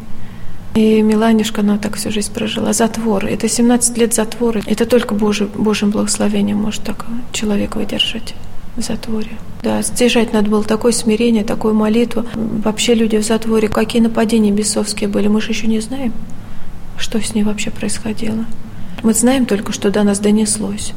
И 0.73 1.01
Миланюшка, 1.01 1.62
она 1.62 1.77
так 1.77 1.95
всю 1.97 2.12
жизнь 2.12 2.34
прожила. 2.34 2.71
Затвор. 2.71 3.25
Это 3.25 3.49
17 3.49 3.97
лет 3.97 4.13
затвора. 4.13 4.62
Это 4.65 4.86
только 4.86 5.15
Божий, 5.15 5.47
Божьим 5.47 5.91
благословением 5.91 6.57
может 6.57 6.84
так 6.84 7.05
человек 7.34 7.75
выдержать 7.75 8.34
в 8.77 8.81
затворе. 8.81 9.31
Да, 9.63 9.84
стяжать 9.84 10.31
надо 10.31 10.49
было 10.49 10.63
такое 10.63 10.93
смирение, 10.93 11.43
такую 11.43 11.73
молитву. 11.73 12.25
Вообще 12.34 12.93
люди 12.93 13.17
в 13.17 13.25
затворе, 13.25 13.67
какие 13.67 14.01
нападения 14.01 14.51
бесовские 14.51 15.10
были, 15.10 15.27
мы 15.27 15.41
же 15.41 15.49
еще 15.49 15.67
не 15.67 15.81
знаем, 15.81 16.13
что 16.97 17.19
с 17.21 17.36
ней 17.36 17.43
вообще 17.43 17.69
происходило. 17.69 18.45
Мы 19.03 19.13
знаем 19.13 19.45
только, 19.45 19.73
что 19.73 19.91
до 19.91 20.03
нас 20.03 20.19
донеслось. 20.19 20.93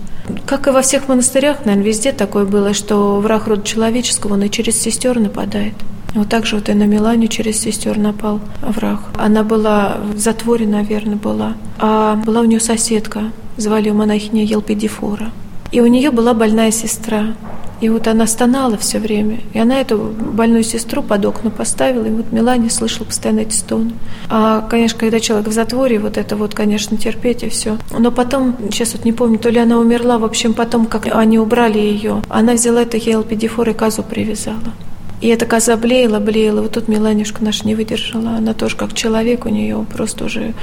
Как 0.46 0.68
и 0.68 0.70
во 0.70 0.82
всех 0.82 1.08
монастырях, 1.08 1.64
наверное, 1.64 1.86
везде 1.86 2.12
такое 2.12 2.44
было, 2.44 2.74
что 2.74 3.20
враг 3.20 3.46
рода 3.46 3.62
человеческого, 3.62 4.34
он 4.34 4.44
и 4.44 4.50
через 4.50 4.80
сестер 4.80 5.18
нападает. 5.18 5.74
Вот 6.14 6.28
так 6.28 6.46
же 6.46 6.56
вот 6.56 6.68
и 6.68 6.74
на 6.74 6.84
Милане 6.84 7.26
через 7.26 7.60
сестер 7.60 7.98
напал 7.98 8.40
враг. 8.62 9.00
Она 9.18 9.42
была 9.42 9.96
в 10.14 10.18
затворе, 10.18 10.66
наверное, 10.66 11.16
была. 11.16 11.54
А 11.78 12.16
была 12.16 12.40
у 12.40 12.44
нее 12.44 12.60
соседка, 12.60 13.32
звали 13.56 13.88
ее 13.88 13.94
монахиня 13.94 14.44
Елпидифора. 14.44 15.32
И 15.72 15.80
у 15.80 15.86
нее 15.86 16.12
была 16.12 16.34
больная 16.34 16.70
сестра. 16.70 17.34
И 17.80 17.88
вот 17.88 18.06
она 18.06 18.28
стонала 18.28 18.78
все 18.78 19.00
время. 19.00 19.40
И 19.52 19.58
она 19.58 19.80
эту 19.80 19.98
больную 19.98 20.62
сестру 20.62 21.02
под 21.02 21.24
окна 21.26 21.50
поставила. 21.50 22.04
И 22.06 22.10
вот 22.10 22.30
Милане 22.30 22.70
слышала 22.70 23.04
постоянно 23.04 23.40
эти 23.40 23.54
стоны. 23.54 23.92
А, 24.30 24.60
конечно, 24.70 24.98
когда 25.00 25.18
человек 25.18 25.48
в 25.48 25.52
затворе, 25.52 25.98
вот 25.98 26.16
это 26.16 26.36
вот, 26.36 26.54
конечно, 26.54 26.96
терпеть 26.96 27.42
и 27.42 27.48
все. 27.48 27.76
Но 27.98 28.12
потом, 28.12 28.56
сейчас 28.70 28.94
вот 28.94 29.04
не 29.04 29.12
помню, 29.12 29.38
то 29.38 29.50
ли 29.50 29.58
она 29.58 29.78
умерла, 29.78 30.18
в 30.18 30.24
общем, 30.24 30.54
потом, 30.54 30.86
как 30.86 31.08
они 31.12 31.40
убрали 31.40 31.78
ее, 31.78 32.22
она 32.28 32.52
взяла 32.52 32.82
это 32.82 32.96
елпидифор 32.96 33.68
и 33.70 33.72
казу 33.72 34.04
привязала. 34.04 34.72
И 35.20 35.28
эта 35.28 35.46
коза 35.46 35.76
блеяла, 35.76 36.18
блеяла. 36.20 36.62
Вот 36.62 36.72
тут 36.72 36.88
Миланюшка 36.88 37.42
наша 37.42 37.66
не 37.66 37.74
выдержала. 37.74 38.30
Она 38.30 38.54
тоже 38.54 38.76
как 38.76 38.94
человек, 38.94 39.46
у 39.46 39.48
нее 39.48 39.84
просто 39.92 40.24
уже 40.24 40.54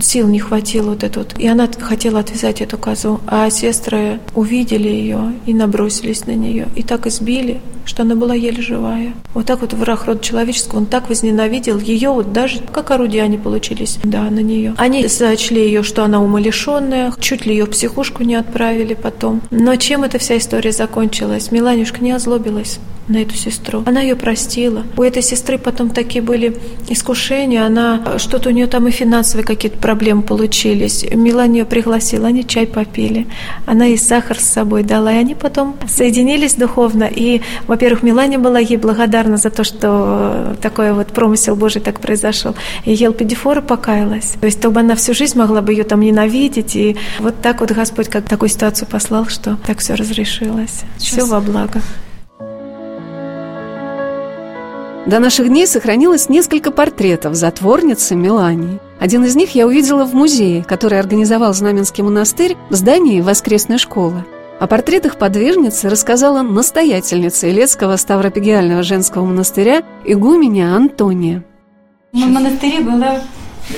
сил 0.00 0.28
не 0.28 0.38
хватило 0.38 0.90
вот 0.90 1.04
это 1.04 1.20
вот. 1.20 1.38
И 1.38 1.46
она 1.46 1.68
хотела 1.80 2.20
отвязать 2.20 2.60
эту 2.60 2.78
козу. 2.78 3.20
А 3.26 3.48
сестры 3.50 4.20
увидели 4.34 4.88
ее 4.88 5.34
и 5.46 5.54
набросились 5.54 6.26
на 6.26 6.32
нее. 6.32 6.68
И 6.76 6.82
так 6.82 7.06
избили, 7.06 7.60
что 7.84 8.02
она 8.02 8.14
была 8.14 8.34
еле 8.34 8.62
живая. 8.62 9.14
Вот 9.34 9.46
так 9.46 9.60
вот 9.60 9.72
враг 9.72 10.04
рода 10.04 10.22
человеческого, 10.22 10.78
он 10.78 10.86
так 10.86 11.08
возненавидел 11.08 11.78
ее, 11.78 12.10
вот 12.10 12.32
даже 12.32 12.60
как 12.72 12.90
орудия 12.90 13.22
они 13.22 13.38
получились, 13.38 13.98
да, 14.04 14.22
на 14.22 14.40
нее. 14.40 14.74
Они 14.78 15.06
сочли 15.08 15.64
ее, 15.64 15.82
что 15.82 16.04
она 16.04 16.22
умалишенная, 16.22 17.12
чуть 17.18 17.46
ли 17.46 17.52
ее 17.54 17.64
в 17.64 17.70
психушку 17.70 18.22
не 18.22 18.34
отправили 18.34 18.94
потом. 18.94 19.42
Но 19.50 19.76
чем 19.76 20.04
эта 20.04 20.18
вся 20.18 20.36
история 20.38 20.72
закончилась? 20.72 21.50
Миланюшка 21.50 22.02
не 22.02 22.12
озлобилась. 22.12 22.78
на 23.08 23.18
эту 23.18 23.34
сестру. 23.34 23.82
Она 23.92 24.00
ее 24.00 24.16
простила. 24.16 24.84
У 24.96 25.02
этой 25.02 25.20
сестры 25.20 25.58
потом 25.58 25.90
такие 25.90 26.22
были 26.22 26.56
искушения, 26.88 27.66
она 27.66 28.16
что-то 28.16 28.48
у 28.48 28.52
нее 28.52 28.66
там 28.66 28.88
и 28.88 28.90
финансовые 28.90 29.44
какие-то 29.44 29.76
проблемы 29.76 30.22
получились. 30.22 31.04
Милан 31.12 31.52
ее 31.52 31.66
пригласила, 31.66 32.28
они 32.28 32.46
чай 32.46 32.66
попили. 32.66 33.26
Она 33.66 33.88
и 33.88 33.98
сахар 33.98 34.38
с 34.38 34.44
собой 34.44 34.82
дала, 34.82 35.12
и 35.12 35.16
они 35.16 35.34
потом 35.34 35.76
соединились 35.86 36.54
духовно. 36.54 37.04
И, 37.04 37.42
во-первых, 37.66 38.02
Милане 38.02 38.38
была 38.38 38.60
ей 38.60 38.78
благодарна 38.78 39.36
за 39.36 39.50
то, 39.50 39.62
что 39.62 40.56
такой 40.62 40.94
вот 40.94 41.08
промысел 41.08 41.54
Божий 41.54 41.82
так 41.82 42.00
произошел. 42.00 42.54
И 42.86 42.94
Елпидифора 42.94 43.60
покаялась. 43.60 44.36
То 44.40 44.46
есть, 44.46 44.58
то 44.58 44.70
бы 44.70 44.80
она 44.80 44.94
всю 44.94 45.12
жизнь 45.12 45.38
могла 45.38 45.60
бы 45.60 45.70
ее 45.74 45.84
там 45.84 46.00
ненавидеть. 46.00 46.76
И 46.76 46.96
вот 47.18 47.42
так 47.42 47.60
вот 47.60 47.72
Господь 47.72 48.08
как 48.08 48.26
такую 48.26 48.48
ситуацию 48.48 48.88
послал, 48.88 49.26
что 49.26 49.58
так 49.66 49.80
все 49.80 49.96
разрешилось. 49.96 50.80
Все 50.96 51.26
во 51.26 51.42
благо. 51.42 51.82
До 55.04 55.18
наших 55.18 55.48
дней 55.48 55.66
сохранилось 55.66 56.28
несколько 56.28 56.70
портретов 56.70 57.34
затворницы 57.34 58.14
Мелании. 58.14 58.78
Один 59.00 59.24
из 59.24 59.34
них 59.34 59.52
я 59.56 59.66
увидела 59.66 60.04
в 60.04 60.14
музее, 60.14 60.62
который 60.62 61.00
организовал 61.00 61.52
Знаменский 61.54 62.04
монастырь 62.04 62.56
в 62.70 62.74
здании 62.74 63.20
воскресной 63.20 63.78
школы. 63.78 64.24
О 64.60 64.68
портретах 64.68 65.18
подвижницы 65.18 65.88
рассказала 65.88 66.42
настоятельница 66.42 67.48
Илецкого 67.48 67.96
Ставропигиального 67.96 68.84
женского 68.84 69.24
монастыря 69.24 69.82
игуменя 70.04 70.76
Антония. 70.76 71.42
В 72.12 72.18
монастыре 72.18 72.80
была 72.80 73.22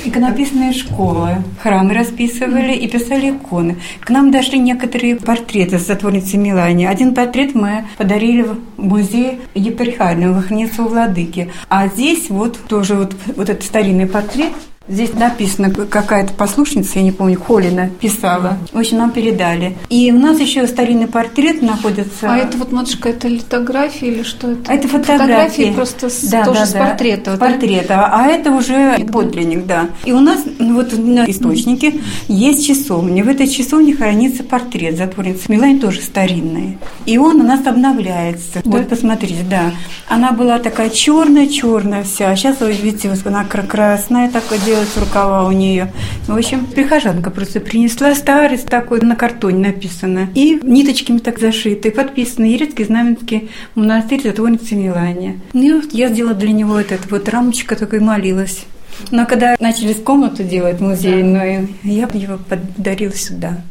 иконописная 0.04 0.72
школа. 0.72 1.42
Храмы 1.62 1.94
расписывали 1.94 2.74
и 2.74 2.88
писали 2.88 3.30
иконы. 3.30 3.76
К 4.00 4.10
нам 4.10 4.30
дошли 4.30 4.58
некоторые 4.58 5.16
портреты 5.16 5.78
с 5.78 5.86
затворницей 5.86 6.38
Милани. 6.38 6.84
Один 6.84 7.14
портрет 7.14 7.54
мы 7.54 7.84
подарили 7.96 8.42
в 8.42 8.58
музей 8.76 9.40
епархиального 9.54 10.42
в 10.42 10.50
Владыки. 10.88 11.50
А 11.68 11.88
здесь 11.88 12.30
вот 12.30 12.58
тоже 12.68 12.94
вот, 12.94 13.14
вот 13.36 13.48
этот 13.48 13.64
старинный 13.64 14.06
портрет 14.06 14.52
Здесь 14.86 15.14
написано, 15.14 15.70
какая-то 15.70 16.34
послушница, 16.34 16.98
я 16.98 17.02
не 17.02 17.12
помню, 17.12 17.40
Холина 17.40 17.88
писала. 17.88 18.58
В 18.70 18.78
общем, 18.78 18.98
нам 18.98 19.12
передали. 19.12 19.78
И 19.88 20.12
у 20.12 20.18
нас 20.18 20.38
еще 20.38 20.66
старинный 20.66 21.06
портрет 21.06 21.62
находится. 21.62 22.30
А 22.30 22.36
это 22.36 22.58
вот, 22.58 22.70
матушка, 22.70 23.08
это 23.08 23.26
литография 23.26 24.10
или 24.10 24.22
что 24.22 24.50
это? 24.50 24.70
Это 24.70 24.86
фотографии. 24.86 25.16
Фотографии 25.16 25.72
просто 25.74 26.10
с, 26.10 26.24
да, 26.24 26.44
тоже 26.44 26.60
да, 26.60 26.66
с 26.66 26.72
портрета. 26.72 27.36
С 27.36 27.38
портрета. 27.38 28.10
А 28.12 28.26
это 28.26 28.50
уже 28.50 28.98
подлинник, 29.10 29.64
да. 29.64 29.88
И 30.04 30.12
у 30.12 30.20
нас 30.20 30.44
ну, 30.58 30.74
вот 30.74 30.92
на 30.98 31.24
источнике 31.30 31.94
есть 32.28 32.66
часовня. 32.66 33.24
В 33.24 33.28
этой 33.28 33.48
часовне 33.48 33.94
хранится 33.94 34.44
портрет 34.44 34.98
затворницы 34.98 35.50
Милань, 35.50 35.80
тоже 35.80 36.02
старинный. 36.02 36.76
И 37.06 37.16
он 37.16 37.40
у 37.40 37.42
нас 37.42 37.66
обновляется. 37.66 38.60
Да? 38.62 38.70
Вот 38.70 38.88
посмотрите, 38.90 39.46
да. 39.48 39.72
Она 40.08 40.32
была 40.32 40.58
такая 40.58 40.90
черная, 40.90 41.46
черная 41.46 42.02
вся. 42.02 42.30
А 42.30 42.36
сейчас, 42.36 42.60
вы 42.60 42.72
видите, 42.72 43.08
вот 43.08 43.26
она 43.26 43.44
красная 43.44 44.30
такая 44.30 44.58
делать 44.74 44.96
рукава 44.96 45.46
у 45.46 45.52
нее. 45.52 45.92
В 46.26 46.36
общем, 46.36 46.66
прихожанка 46.66 47.30
просто 47.30 47.60
принесла 47.60 48.14
старый 48.14 48.58
такой 48.58 49.00
на 49.00 49.14
картоне 49.14 49.68
написано. 49.68 50.28
И 50.34 50.58
ниточками 50.62 51.18
так 51.18 51.38
зашиты, 51.38 51.92
подписано 51.92 52.46
Ерецкий 52.46 52.84
Знаменский 52.84 53.50
монастырь 53.76 54.22
затворницы 54.22 54.74
Милания. 54.74 55.38
Ну 55.52 55.62
и 55.62 55.72
вот 55.80 55.92
я 55.92 56.08
сделала 56.08 56.34
для 56.34 56.52
него 56.52 56.78
этот 56.78 57.08
вот 57.10 57.28
рамочка 57.28 57.76
такой 57.76 58.00
молилась. 58.00 58.64
Но 59.10 59.26
когда 59.26 59.54
начали 59.60 59.92
комнату 59.92 60.42
делать 60.42 60.80
музейную, 60.80 61.68
я 61.84 62.08
его 62.12 62.38
подарила 62.38 63.14
сюда. 63.14 63.62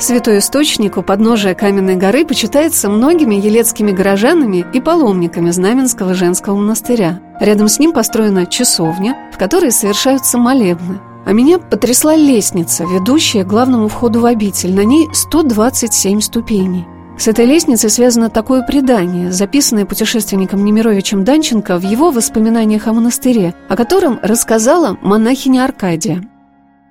Святой 0.00 0.38
источник 0.38 0.96
у 0.96 1.02
подножия 1.02 1.54
Каменной 1.54 1.96
горы 1.96 2.24
почитается 2.24 2.88
многими 2.88 3.34
елецкими 3.34 3.90
горожанами 3.90 4.64
и 4.72 4.80
паломниками 4.80 5.50
Знаменского 5.50 6.14
женского 6.14 6.54
монастыря. 6.54 7.20
Рядом 7.40 7.66
с 7.68 7.80
ним 7.80 7.92
построена 7.92 8.46
часовня, 8.46 9.16
в 9.34 9.38
которой 9.38 9.72
совершаются 9.72 10.38
молебны. 10.38 11.00
А 11.26 11.32
меня 11.32 11.58
потрясла 11.58 12.14
лестница, 12.14 12.84
ведущая 12.84 13.42
к 13.42 13.48
главному 13.48 13.88
входу 13.88 14.20
в 14.20 14.26
обитель. 14.26 14.72
На 14.72 14.84
ней 14.84 15.08
127 15.12 16.20
ступеней. 16.20 16.86
С 17.18 17.26
этой 17.26 17.46
лестницей 17.46 17.90
связано 17.90 18.30
такое 18.30 18.62
предание, 18.62 19.32
записанное 19.32 19.84
путешественником 19.84 20.64
Немировичем 20.64 21.24
Данченко 21.24 21.76
в 21.76 21.82
его 21.82 22.12
воспоминаниях 22.12 22.86
о 22.86 22.92
монастыре, 22.92 23.52
о 23.68 23.74
котором 23.74 24.20
рассказала 24.22 24.96
монахиня 25.02 25.64
Аркадия. 25.64 26.22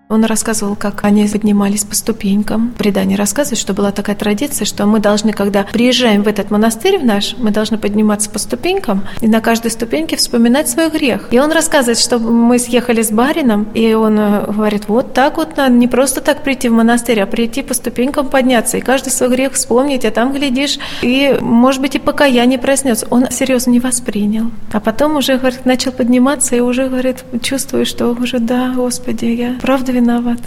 Он 0.10 0.24
рассказывал, 0.24 0.78
как 0.78 1.04
они 1.04 1.28
поднимались 1.28 1.84
по 1.84 1.94
ступенькам. 1.94 2.74
Предание 2.78 3.18
рассказывает, 3.18 3.60
что 3.60 3.74
была 3.74 3.92
такая 3.92 4.16
традиция, 4.16 4.64
что 4.64 4.86
мы 4.86 5.00
должны, 5.00 5.34
когда 5.34 5.64
приезжаем 5.64 6.24
в 6.24 6.30
этот 6.30 6.50
монастырь 6.50 6.98
в 6.98 7.04
наш, 7.04 7.36
мы 7.38 7.52
должны 7.52 7.78
подниматься 7.78 8.30
по 8.30 8.40
ступенькам 8.40 9.04
и 9.20 9.28
на 9.28 9.42
каждой 9.42 9.70
ступеньке 9.70 10.16
вспоминать 10.16 10.70
свой 10.70 10.90
грех. 10.90 11.28
И 11.32 11.40
он 11.40 11.52
рассказывает, 11.52 12.00
что 12.00 12.20
мы 12.20 12.58
съехали 12.58 13.02
с 13.02 13.12
барином, 13.12 13.68
и 13.74 13.94
он 13.96 14.18
э, 14.18 14.46
говорит, 14.50 14.88
вот 14.88 15.14
так 15.14 15.36
вот 15.36 15.58
надо 15.58 15.74
не 15.74 15.90
просто 15.90 16.22
так 16.22 16.42
прийти 16.42 16.70
в 16.70 16.74
монастырь, 16.74 17.20
а 17.20 17.26
прийти 17.26 17.62
по 17.62 17.74
ступенькам 17.74 18.30
подняться, 18.30 18.78
и 18.78 18.82
каждый 18.82 19.10
свой 19.10 19.30
грех 19.30 19.54
вспомнить, 19.54 20.06
а 20.06 20.12
там 20.12 20.32
глядишь, 20.32 20.80
и, 21.02 21.38
может 21.42 21.82
быть, 21.82 21.96
и 21.96 22.00
покаяние 22.00 22.60
проснется. 22.60 23.08
Он 23.10 23.30
серьезно 23.30 23.72
не 23.72 23.82
воспринял. 23.82 24.52
А 24.72 24.80
потом 24.80 25.18
уже, 25.18 25.38
говорит, 25.38 25.66
начал 25.66 25.92
подниматься, 25.92 26.56
и 26.56 26.62
уже, 26.62 26.88
говорит, 26.88 27.26
чувствую, 27.42 27.86
что 27.86 28.08
уже, 28.08 28.40
да, 28.40 28.72
Господи, 28.74 29.26
я 29.26 29.56
правда 29.62 29.97
виноват. 29.98 30.40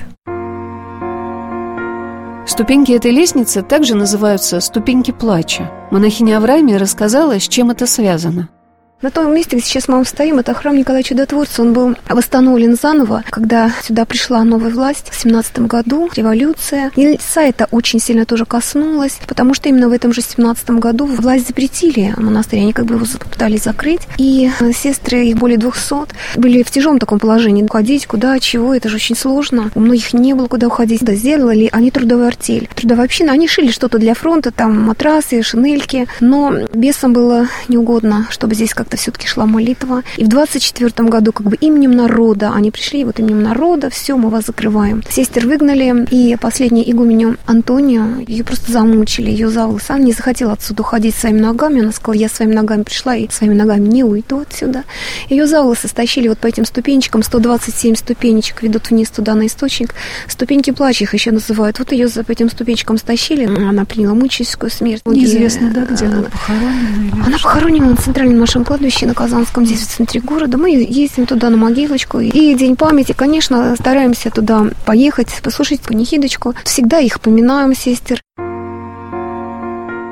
Ступеньки 2.46 2.92
этой 2.92 3.10
лестницы 3.10 3.62
также 3.62 3.94
называются 3.94 4.60
«ступеньки 4.60 5.10
плача». 5.10 5.70
Монахиня 5.90 6.38
Авраамия 6.38 6.78
рассказала, 6.78 7.38
с 7.38 7.48
чем 7.48 7.70
это 7.70 7.86
связано– 7.86 8.48
на 9.02 9.10
том 9.10 9.34
месте, 9.34 9.56
где 9.56 9.64
сейчас 9.64 9.88
мы 9.88 10.04
стоим, 10.04 10.38
это 10.38 10.52
храм 10.52 10.76
Николая 10.76 11.02
Чудотворца. 11.02 11.62
Он 11.62 11.72
был 11.72 11.96
восстановлен 12.08 12.76
заново, 12.76 13.24
когда 13.30 13.72
сюда 13.82 14.04
пришла 14.04 14.44
новая 14.44 14.70
власть 14.70 15.08
в 15.10 15.18
17 15.18 15.60
году, 15.60 16.10
революция. 16.14 16.90
И 16.96 17.18
это 17.34 17.66
очень 17.70 17.98
сильно 17.98 18.26
тоже 18.26 18.44
коснулось, 18.44 19.18
потому 19.26 19.54
что 19.54 19.68
именно 19.68 19.88
в 19.88 19.92
этом 19.92 20.12
же 20.12 20.20
17 20.20 20.70
году 20.72 21.06
власть 21.06 21.46
запретили 21.46 22.14
монастырь. 22.18 22.60
Они 22.60 22.72
как 22.74 22.84
бы 22.84 22.96
его 22.96 23.06
пытались 23.30 23.62
закрыть. 23.62 24.02
И 24.18 24.50
сестры, 24.74 25.24
их 25.24 25.36
более 25.36 25.56
200, 25.56 26.38
были 26.38 26.62
в 26.62 26.70
тяжелом 26.70 26.98
таком 26.98 27.18
положении. 27.18 27.62
Уходить 27.62 28.06
куда, 28.06 28.38
чего, 28.38 28.74
это 28.74 28.88
же 28.90 28.96
очень 28.96 29.16
сложно. 29.16 29.70
У 29.74 29.80
многих 29.80 30.12
не 30.12 30.34
было 30.34 30.46
куда 30.46 30.66
уходить. 30.66 31.00
Да, 31.00 31.14
сделали 31.14 31.70
они 31.72 31.90
трудовую 31.90 32.26
артель. 32.26 32.68
Трудовая 32.74 33.06
община, 33.06 33.32
они 33.32 33.48
шили 33.48 33.70
что-то 33.70 33.98
для 33.98 34.12
фронта, 34.14 34.50
там 34.50 34.78
матрасы, 34.82 35.42
шинельки. 35.42 36.06
Но 36.20 36.52
бесам 36.74 37.14
было 37.14 37.48
неугодно, 37.68 38.26
чтобы 38.30 38.54
здесь 38.54 38.74
как 38.74 38.89
это 38.90 38.96
все-таки 38.96 39.28
шла 39.28 39.46
молитва. 39.46 40.02
И 40.16 40.24
в 40.24 40.28
24 40.28 41.08
году 41.08 41.32
как 41.32 41.46
бы 41.46 41.56
именем 41.56 41.92
народа 41.92 42.52
они 42.52 42.72
пришли, 42.72 43.04
вот 43.04 43.20
именем 43.20 43.42
народа, 43.42 43.88
все, 43.88 44.16
мы 44.16 44.30
вас 44.30 44.46
закрываем. 44.46 45.04
Сестер 45.08 45.46
выгнали, 45.46 46.06
и 46.10 46.36
последняя 46.36 46.88
игуменю 46.90 47.36
Антонию, 47.46 48.24
ее 48.26 48.42
просто 48.42 48.72
замучили, 48.72 49.30
ее 49.30 49.48
за 49.48 49.66
волосы. 49.66 49.92
Она 49.92 50.00
не 50.00 50.12
захотела 50.12 50.54
отсюда 50.54 50.82
уходить 50.82 51.14
своими 51.14 51.38
ногами, 51.38 51.82
она 51.82 51.92
сказала, 51.92 52.20
я 52.20 52.28
своими 52.28 52.52
ногами 52.52 52.82
пришла 52.82 53.14
и 53.14 53.30
своими 53.30 53.54
ногами 53.54 53.86
не 53.86 54.02
уйду 54.02 54.40
отсюда. 54.40 54.82
Ее 55.28 55.46
за 55.46 55.62
волосы 55.62 55.86
стащили 55.86 56.26
вот 56.26 56.38
по 56.38 56.48
этим 56.48 56.64
ступенечкам, 56.64 57.22
127 57.22 57.94
ступенечек 57.94 58.62
ведут 58.62 58.90
вниз 58.90 59.10
туда 59.10 59.34
на 59.34 59.46
источник. 59.46 59.94
Ступеньки 60.26 60.72
плача 60.72 61.04
их 61.04 61.14
еще 61.14 61.30
называют. 61.30 61.78
Вот 61.78 61.92
ее 61.92 62.08
по 62.08 62.32
этим 62.32 62.50
ступенечкам 62.50 62.98
стащили, 62.98 63.44
она 63.44 63.84
приняла 63.84 64.14
мучительскую 64.14 64.70
смерть. 64.70 65.02
Неизвестно, 65.04 65.70
да, 65.70 65.84
где 65.84 66.06
она 66.06 66.22
похоронена? 66.22 67.24
Она 67.26 67.38
похоронена 67.38 67.90
на 67.90 67.96
центральном 67.96 68.40
нашем 68.40 68.64
кладбище 68.64 68.79
кладбище 68.80 69.06
на 69.06 69.14
Казанском, 69.14 69.66
здесь 69.66 69.82
в 69.82 69.94
центре 69.94 70.22
города. 70.22 70.56
Мы 70.56 70.70
ездим 70.70 71.26
туда 71.26 71.50
на 71.50 71.58
могилочку. 71.58 72.18
И 72.18 72.54
День 72.54 72.76
памяти, 72.76 73.12
конечно, 73.12 73.76
стараемся 73.76 74.30
туда 74.30 74.68
поехать, 74.86 75.28
послушать 75.42 75.82
панихидочку. 75.82 76.54
Всегда 76.64 76.98
их 76.98 77.20
поминаем, 77.20 77.74
сестер. 77.74 78.22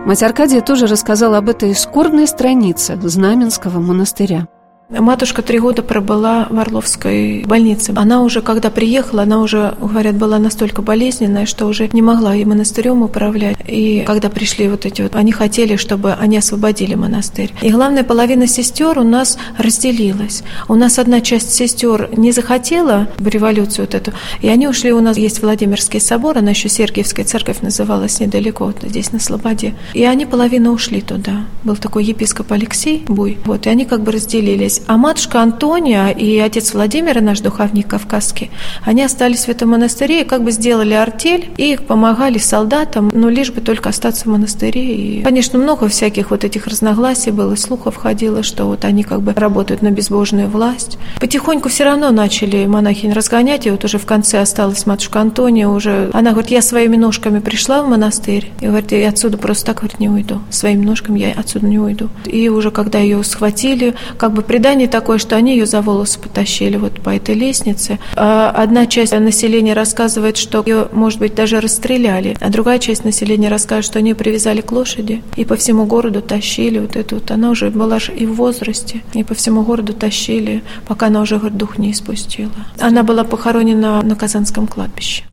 Мать 0.04 0.22
Аркадия 0.22 0.60
тоже 0.60 0.86
рассказала 0.86 1.38
об 1.38 1.48
этой 1.48 1.74
скорбной 1.74 2.26
странице 2.26 2.98
Знаменского 3.00 3.80
монастыря. 3.80 4.48
Матушка 4.90 5.42
три 5.42 5.58
года 5.58 5.82
пробыла 5.82 6.46
в 6.48 6.58
Орловской 6.58 7.44
больнице. 7.44 7.92
Она 7.94 8.22
уже, 8.22 8.40
когда 8.40 8.70
приехала, 8.70 9.24
она 9.24 9.40
уже, 9.40 9.74
говорят, 9.78 10.16
была 10.16 10.38
настолько 10.38 10.80
болезненная, 10.80 11.44
что 11.44 11.66
уже 11.66 11.90
не 11.92 12.00
могла 12.00 12.34
и 12.34 12.42
монастырем 12.46 13.02
управлять. 13.02 13.58
И 13.66 14.02
когда 14.06 14.30
пришли 14.30 14.66
вот 14.66 14.86
эти 14.86 15.02
вот, 15.02 15.14
они 15.14 15.30
хотели, 15.30 15.76
чтобы 15.76 16.14
они 16.14 16.38
освободили 16.38 16.94
монастырь. 16.94 17.52
И 17.60 17.70
главная 17.70 18.02
половина 18.02 18.46
сестер 18.46 18.98
у 18.98 19.02
нас 19.02 19.36
разделилась. 19.58 20.42
У 20.68 20.74
нас 20.74 20.98
одна 20.98 21.20
часть 21.20 21.52
сестер 21.52 22.08
не 22.16 22.32
захотела 22.32 23.08
в 23.18 23.28
революцию 23.28 23.84
вот 23.84 23.94
эту, 23.94 24.12
и 24.40 24.48
они 24.48 24.68
ушли. 24.68 24.90
У 24.92 25.00
нас 25.00 25.18
есть 25.18 25.42
Владимирский 25.42 26.00
собор, 26.00 26.38
она 26.38 26.50
еще 26.50 26.70
Сергиевская 26.70 27.26
церковь 27.26 27.60
называлась 27.60 28.20
недалеко, 28.20 28.72
здесь 28.82 29.12
на 29.12 29.20
Слободе. 29.20 29.74
И 29.92 30.02
они 30.04 30.24
половина 30.24 30.70
ушли 30.70 31.02
туда. 31.02 31.44
Был 31.62 31.76
такой 31.76 32.04
епископ 32.04 32.52
Алексей 32.52 33.04
Буй. 33.06 33.36
Вот, 33.44 33.66
и 33.66 33.68
они 33.68 33.84
как 33.84 34.02
бы 34.02 34.12
разделились. 34.12 34.77
Разбились. 34.78 34.82
А 34.86 34.96
матушка 34.96 35.42
Антония 35.42 36.08
и 36.08 36.38
отец 36.38 36.74
Владимир, 36.74 37.20
наш 37.20 37.40
духовник 37.40 37.88
кавказский, 37.88 38.50
они 38.84 39.02
остались 39.02 39.44
в 39.44 39.48
этом 39.48 39.70
монастыре 39.70 40.22
и 40.22 40.24
как 40.24 40.42
бы 40.42 40.50
сделали 40.50 40.94
артель 40.94 41.50
и 41.56 41.76
помогали 41.76 42.38
солдатам, 42.38 43.10
но 43.12 43.28
лишь 43.28 43.50
бы 43.50 43.60
только 43.60 43.90
остаться 43.90 44.24
в 44.24 44.26
монастыре. 44.26 44.80
И, 44.80 45.22
конечно, 45.22 45.58
много 45.58 45.88
всяких 45.88 46.30
вот 46.30 46.44
этих 46.44 46.66
разногласий 46.66 47.30
было, 47.30 47.54
слухов 47.56 47.96
ходило, 47.96 48.42
что 48.42 48.64
вот 48.64 48.84
они 48.84 49.02
как 49.02 49.22
бы 49.22 49.32
работают 49.32 49.82
на 49.82 49.90
безбожную 49.90 50.48
власть. 50.48 50.98
Потихоньку 51.20 51.68
все 51.68 51.84
равно 51.84 52.10
начали 52.10 52.66
монахинь 52.66 53.12
разгонять, 53.12 53.66
и 53.66 53.70
вот 53.70 53.84
уже 53.84 53.98
в 53.98 54.06
конце 54.06 54.40
осталась 54.40 54.86
матушка 54.86 55.20
Антония 55.20 55.68
уже. 55.68 56.10
Она 56.12 56.32
говорит, 56.32 56.50
я 56.50 56.62
своими 56.62 56.96
ножками 56.96 57.40
пришла 57.40 57.82
в 57.82 57.88
монастырь, 57.88 58.52
и 58.60 58.66
говорит, 58.66 58.92
я 58.92 59.08
отсюда 59.08 59.38
просто 59.38 59.66
так, 59.66 59.78
говорит, 59.78 60.00
не 60.00 60.08
уйду. 60.08 60.40
Своими 60.50 60.84
ножками 60.84 61.20
я 61.20 61.32
отсюда 61.32 61.66
не 61.66 61.78
уйду. 61.78 62.08
И 62.24 62.48
уже 62.48 62.70
когда 62.70 62.98
ее 62.98 63.22
схватили, 63.24 63.94
как 64.16 64.32
бы 64.32 64.42
предание 64.68 64.86
такое, 64.86 65.16
что 65.16 65.34
они 65.34 65.52
ее 65.52 65.64
за 65.64 65.80
волосы 65.80 66.20
потащили 66.20 66.76
вот 66.76 67.00
по 67.00 67.08
этой 67.08 67.34
лестнице. 67.34 67.98
А 68.14 68.50
одна 68.50 68.84
часть 68.86 69.14
населения 69.18 69.72
рассказывает, 69.72 70.36
что 70.36 70.62
ее, 70.66 70.88
может 70.92 71.20
быть, 71.20 71.34
даже 71.34 71.60
расстреляли, 71.60 72.36
а 72.38 72.50
другая 72.50 72.78
часть 72.78 73.02
населения 73.02 73.48
рассказывает, 73.48 73.86
что 73.86 73.98
они 73.98 74.10
ее 74.10 74.14
привязали 74.14 74.60
к 74.60 74.70
лошади 74.70 75.22
и 75.36 75.46
по 75.46 75.56
всему 75.56 75.86
городу 75.86 76.20
тащили 76.20 76.80
вот 76.80 76.96
эту 76.96 77.14
вот. 77.14 77.30
Она 77.30 77.48
уже 77.50 77.70
была 77.70 77.96
и 78.14 78.26
в 78.26 78.34
возрасте, 78.34 79.02
и 79.14 79.24
по 79.24 79.34
всему 79.34 79.62
городу 79.62 79.94
тащили, 79.94 80.62
пока 80.86 81.06
она 81.06 81.22
уже, 81.22 81.38
дух 81.38 81.78
не 81.78 81.92
испустила. 81.92 82.52
Она 82.78 83.02
была 83.02 83.24
похоронена 83.24 84.02
на 84.02 84.16
Казанском 84.16 84.66
кладбище. 84.66 85.24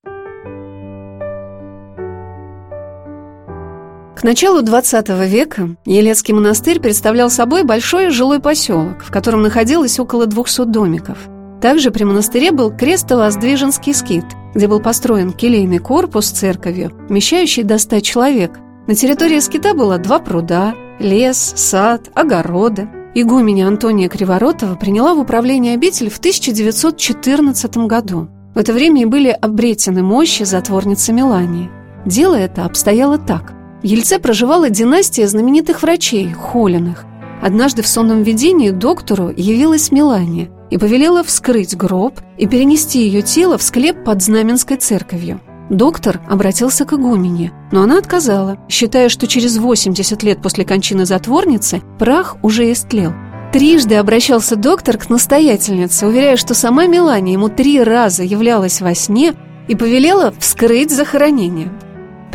К 4.16 4.24
началу 4.24 4.62
XX 4.62 5.28
века 5.28 5.76
Елецкий 5.86 6.34
монастырь 6.34 6.80
представлял 6.80 7.30
собой 7.30 7.64
большой 7.64 8.12
жилой 8.12 8.40
поселок, 8.40 9.04
в 9.04 9.12
котором 9.12 9.42
находилось 9.42 10.00
около 10.00 10.26
200 10.26 10.66
домиков. 10.66 11.18
Также 11.62 11.92
при 11.92 12.06
монастыре 12.06 12.52
был 12.52 12.72
крестово-воздвиженский 12.72 13.94
скит, 13.94 14.24
где 14.54 14.68
был 14.68 14.80
построен 14.80 15.34
келейный 15.34 15.80
корпус 15.80 16.28
с 16.28 16.32
церковью, 16.32 16.94
вмещающий 17.10 17.64
до 17.64 17.78
100 17.78 18.00
человек. 18.00 18.58
На 18.88 18.96
территории 18.96 19.40
скита 19.42 19.74
было 19.74 19.98
два 19.98 20.20
пруда, 20.20 20.76
лес, 20.98 21.54
сад, 21.58 22.10
огороды. 22.16 22.88
Игуменя 23.16 23.68
Антония 23.68 24.08
Криворотова 24.08 24.76
приняла 24.76 25.14
в 25.14 25.20
управление 25.20 25.74
обитель 25.74 26.10
в 26.10 26.20
1914 26.20 27.78
году. 27.80 28.30
В 28.54 28.60
это 28.60 28.72
время 28.72 29.02
и 29.02 29.06
были 29.06 29.30
обретены 29.30 30.04
мощи 30.04 30.44
затворницы 30.44 31.12
Мелании. 31.12 31.70
Дело 32.06 32.36
это 32.36 32.64
обстояло 32.64 33.18
так– 33.18 33.52
в 33.86 33.88
Ельце 33.88 34.18
проживала 34.18 34.72
династия 34.72 35.28
знаменитых 35.28 35.84
врачей, 35.84 36.34
Холиных. 36.34 37.06
Однажды 37.40 37.84
в 37.84 37.88
сонном 37.88 38.24
видении 38.24 38.72
доктору 38.72 39.30
явилась 39.30 39.92
Мелания 39.92 40.50
и 40.72 40.80
повелела 40.80 41.24
вскрыть 41.24 41.78
гроб 41.78 42.20
и 42.40 42.48
перенести 42.48 43.04
ее 43.04 43.22
тело 43.22 43.60
в 43.60 43.62
склеп 43.62 44.04
под 44.04 44.24
Знаменской 44.24 44.78
церковью. 44.78 45.40
Доктор 45.70 46.20
обратился 46.28 46.84
к 46.86 46.94
игумене, 46.94 47.52
но 47.72 47.84
она 47.84 48.00
отказала, 48.00 48.58
считая, 48.70 49.08
что 49.08 49.28
через 49.28 49.60
80 49.60 50.24
лет 50.24 50.42
после 50.42 50.66
кончины 50.66 51.06
затворницы 51.06 51.84
прах 52.00 52.38
уже 52.42 52.72
истлел. 52.72 53.14
Трижды 53.54 53.96
обращался 53.96 54.56
доктор 54.56 54.98
к 54.98 55.12
настоятельнице, 55.12 56.08
уверяя, 56.08 56.38
что 56.38 56.56
сама 56.56 56.88
Мелания 56.88 57.34
ему 57.34 57.50
три 57.50 57.84
раза 57.84 58.24
являлась 58.24 58.82
во 58.82 58.96
сне 58.96 59.36
и 59.68 59.76
повелела 59.76 60.34
вскрыть 60.40 60.90
захоронение. 60.90 61.72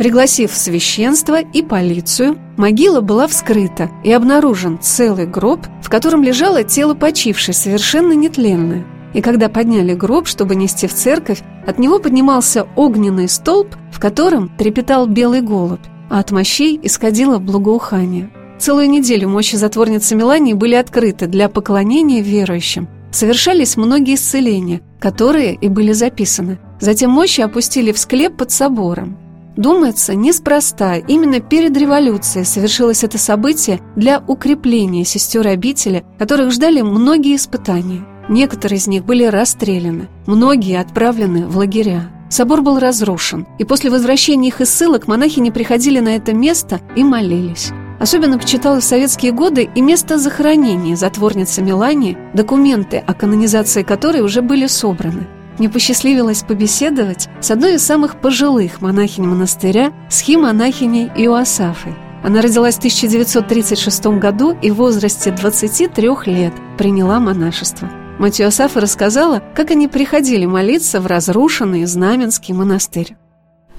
Пригласив 0.01 0.51
священство 0.51 1.39
и 1.39 1.61
полицию, 1.61 2.35
могила 2.57 3.01
была 3.01 3.27
вскрыта 3.27 3.91
и 4.03 4.11
обнаружен 4.11 4.79
целый 4.81 5.27
гроб, 5.27 5.59
в 5.83 5.91
котором 5.91 6.23
лежало 6.23 6.63
тело 6.63 6.95
почившей, 6.95 7.53
совершенно 7.53 8.13
нетленное. 8.13 8.83
И 9.13 9.21
когда 9.21 9.47
подняли 9.47 9.93
гроб, 9.93 10.25
чтобы 10.25 10.55
нести 10.55 10.87
в 10.87 10.93
церковь, 10.95 11.43
от 11.67 11.77
него 11.77 11.99
поднимался 11.99 12.65
огненный 12.75 13.29
столб, 13.29 13.75
в 13.91 13.99
котором 13.99 14.49
трепетал 14.57 15.05
белый 15.05 15.41
голубь, 15.41 15.85
а 16.09 16.17
от 16.17 16.31
мощей 16.31 16.79
исходило 16.81 17.37
благоухание. 17.37 18.31
Целую 18.57 18.89
неделю 18.89 19.29
мощи 19.29 19.55
затворницы 19.55 20.15
Мелании 20.15 20.53
были 20.53 20.73
открыты 20.73 21.27
для 21.27 21.47
поклонения 21.47 22.23
верующим. 22.23 22.89
Совершались 23.11 23.77
многие 23.77 24.15
исцеления, 24.15 24.81
которые 24.99 25.53
и 25.53 25.69
были 25.69 25.91
записаны. 25.91 26.57
Затем 26.79 27.11
мощи 27.11 27.41
опустили 27.41 27.91
в 27.91 27.99
склеп 27.99 28.35
под 28.35 28.49
собором. 28.49 29.19
Думается, 29.57 30.15
неспроста 30.15 30.95
именно 30.95 31.41
перед 31.41 31.75
революцией 31.75 32.45
совершилось 32.45 33.03
это 33.03 33.17
событие 33.17 33.81
для 33.95 34.23
укрепления 34.25 35.03
сестер 35.03 35.45
обители, 35.47 36.05
которых 36.17 36.51
ждали 36.51 36.81
многие 36.81 37.35
испытания. 37.35 38.05
Некоторые 38.29 38.77
из 38.77 38.87
них 38.87 39.03
были 39.03 39.25
расстреляны, 39.25 40.07
многие 40.25 40.79
отправлены 40.79 41.47
в 41.47 41.57
лагеря. 41.57 42.09
Собор 42.29 42.61
был 42.61 42.79
разрушен, 42.79 43.45
и 43.59 43.65
после 43.65 43.89
возвращения 43.89 44.47
их 44.47 44.61
из 44.61 44.69
ссылок 44.69 45.07
монахи 45.07 45.41
не 45.41 45.51
приходили 45.51 45.99
на 45.99 46.15
это 46.15 46.33
место 46.33 46.79
и 46.95 47.03
молились. 47.03 47.71
Особенно 47.99 48.39
почиталось 48.39 48.85
в 48.85 48.87
советские 48.87 49.33
годы 49.33 49.69
и 49.75 49.81
место 49.81 50.17
захоронения 50.17 50.95
затворницы 50.95 51.61
Мелании, 51.61 52.17
документы 52.33 52.97
о 52.97 53.13
канонизации 53.13 53.83
которой 53.83 54.21
уже 54.21 54.41
были 54.41 54.65
собраны. 54.67 55.27
Мне 55.57 55.69
посчастливилось 55.69 56.43
побеседовать 56.43 57.27
с 57.41 57.51
одной 57.51 57.75
из 57.75 57.85
самых 57.85 58.19
пожилых 58.19 58.81
монахинь 58.81 59.25
монастыря, 59.25 59.91
схимонахиней 60.09 61.07
Иоасафой. 61.15 61.93
Она 62.23 62.41
родилась 62.41 62.75
в 62.75 62.79
1936 62.79 64.05
году 64.19 64.57
и 64.61 64.71
в 64.71 64.75
возрасте 64.75 65.31
23 65.31 66.09
лет 66.27 66.53
приняла 66.77 67.19
монашество. 67.19 67.89
Мать 68.19 68.39
Иосафа 68.39 68.79
рассказала, 68.79 69.41
как 69.55 69.71
они 69.71 69.87
приходили 69.87 70.45
молиться 70.45 71.01
в 71.01 71.07
разрушенный 71.07 71.85
Знаменский 71.85 72.53
монастырь. 72.53 73.15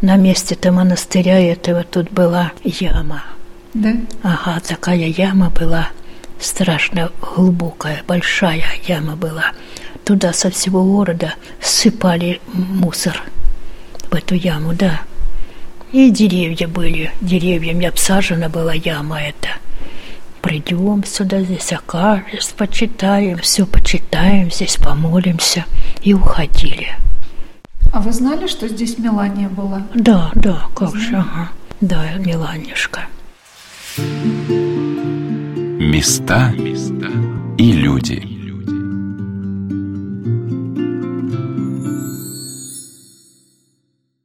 На 0.00 0.16
месте-то 0.16 0.72
монастыря 0.72 1.38
этого 1.38 1.84
тут 1.84 2.10
была 2.10 2.50
яма. 2.64 3.22
Да? 3.72 3.92
Ага, 4.24 4.60
такая 4.66 5.06
яма 5.06 5.50
была, 5.50 5.88
страшно 6.40 7.12
глубокая, 7.20 8.02
большая 8.06 8.64
яма 8.88 9.14
была 9.14 9.52
туда 10.04 10.32
со 10.32 10.50
всего 10.50 10.82
города 10.84 11.34
сыпали 11.60 12.40
мусор 12.52 13.22
в 14.10 14.14
эту 14.14 14.34
яму, 14.34 14.74
да. 14.74 15.02
И 15.92 16.10
деревья 16.10 16.68
были, 16.68 17.12
деревьями 17.20 17.86
обсажена 17.86 18.48
была 18.48 18.72
яма 18.72 19.20
эта. 19.20 19.48
Придем 20.40 21.04
сюда, 21.04 21.42
здесь 21.42 21.72
окажемся, 21.72 22.54
почитаем, 22.56 23.38
все 23.38 23.64
почитаем, 23.64 24.50
здесь 24.50 24.76
помолимся. 24.76 25.64
И 26.02 26.14
уходили. 26.14 26.88
А 27.92 28.00
вы 28.00 28.12
знали, 28.12 28.48
что 28.48 28.66
здесь 28.68 28.98
Мелания 28.98 29.48
была? 29.48 29.82
Да, 29.94 30.32
да, 30.34 30.66
как 30.74 30.96
же, 30.96 31.16
ага. 31.16 31.50
Да, 31.80 32.14
Меланишка. 32.18 33.02
Места 35.78 36.52
и 37.58 37.72
люди. 37.72 38.31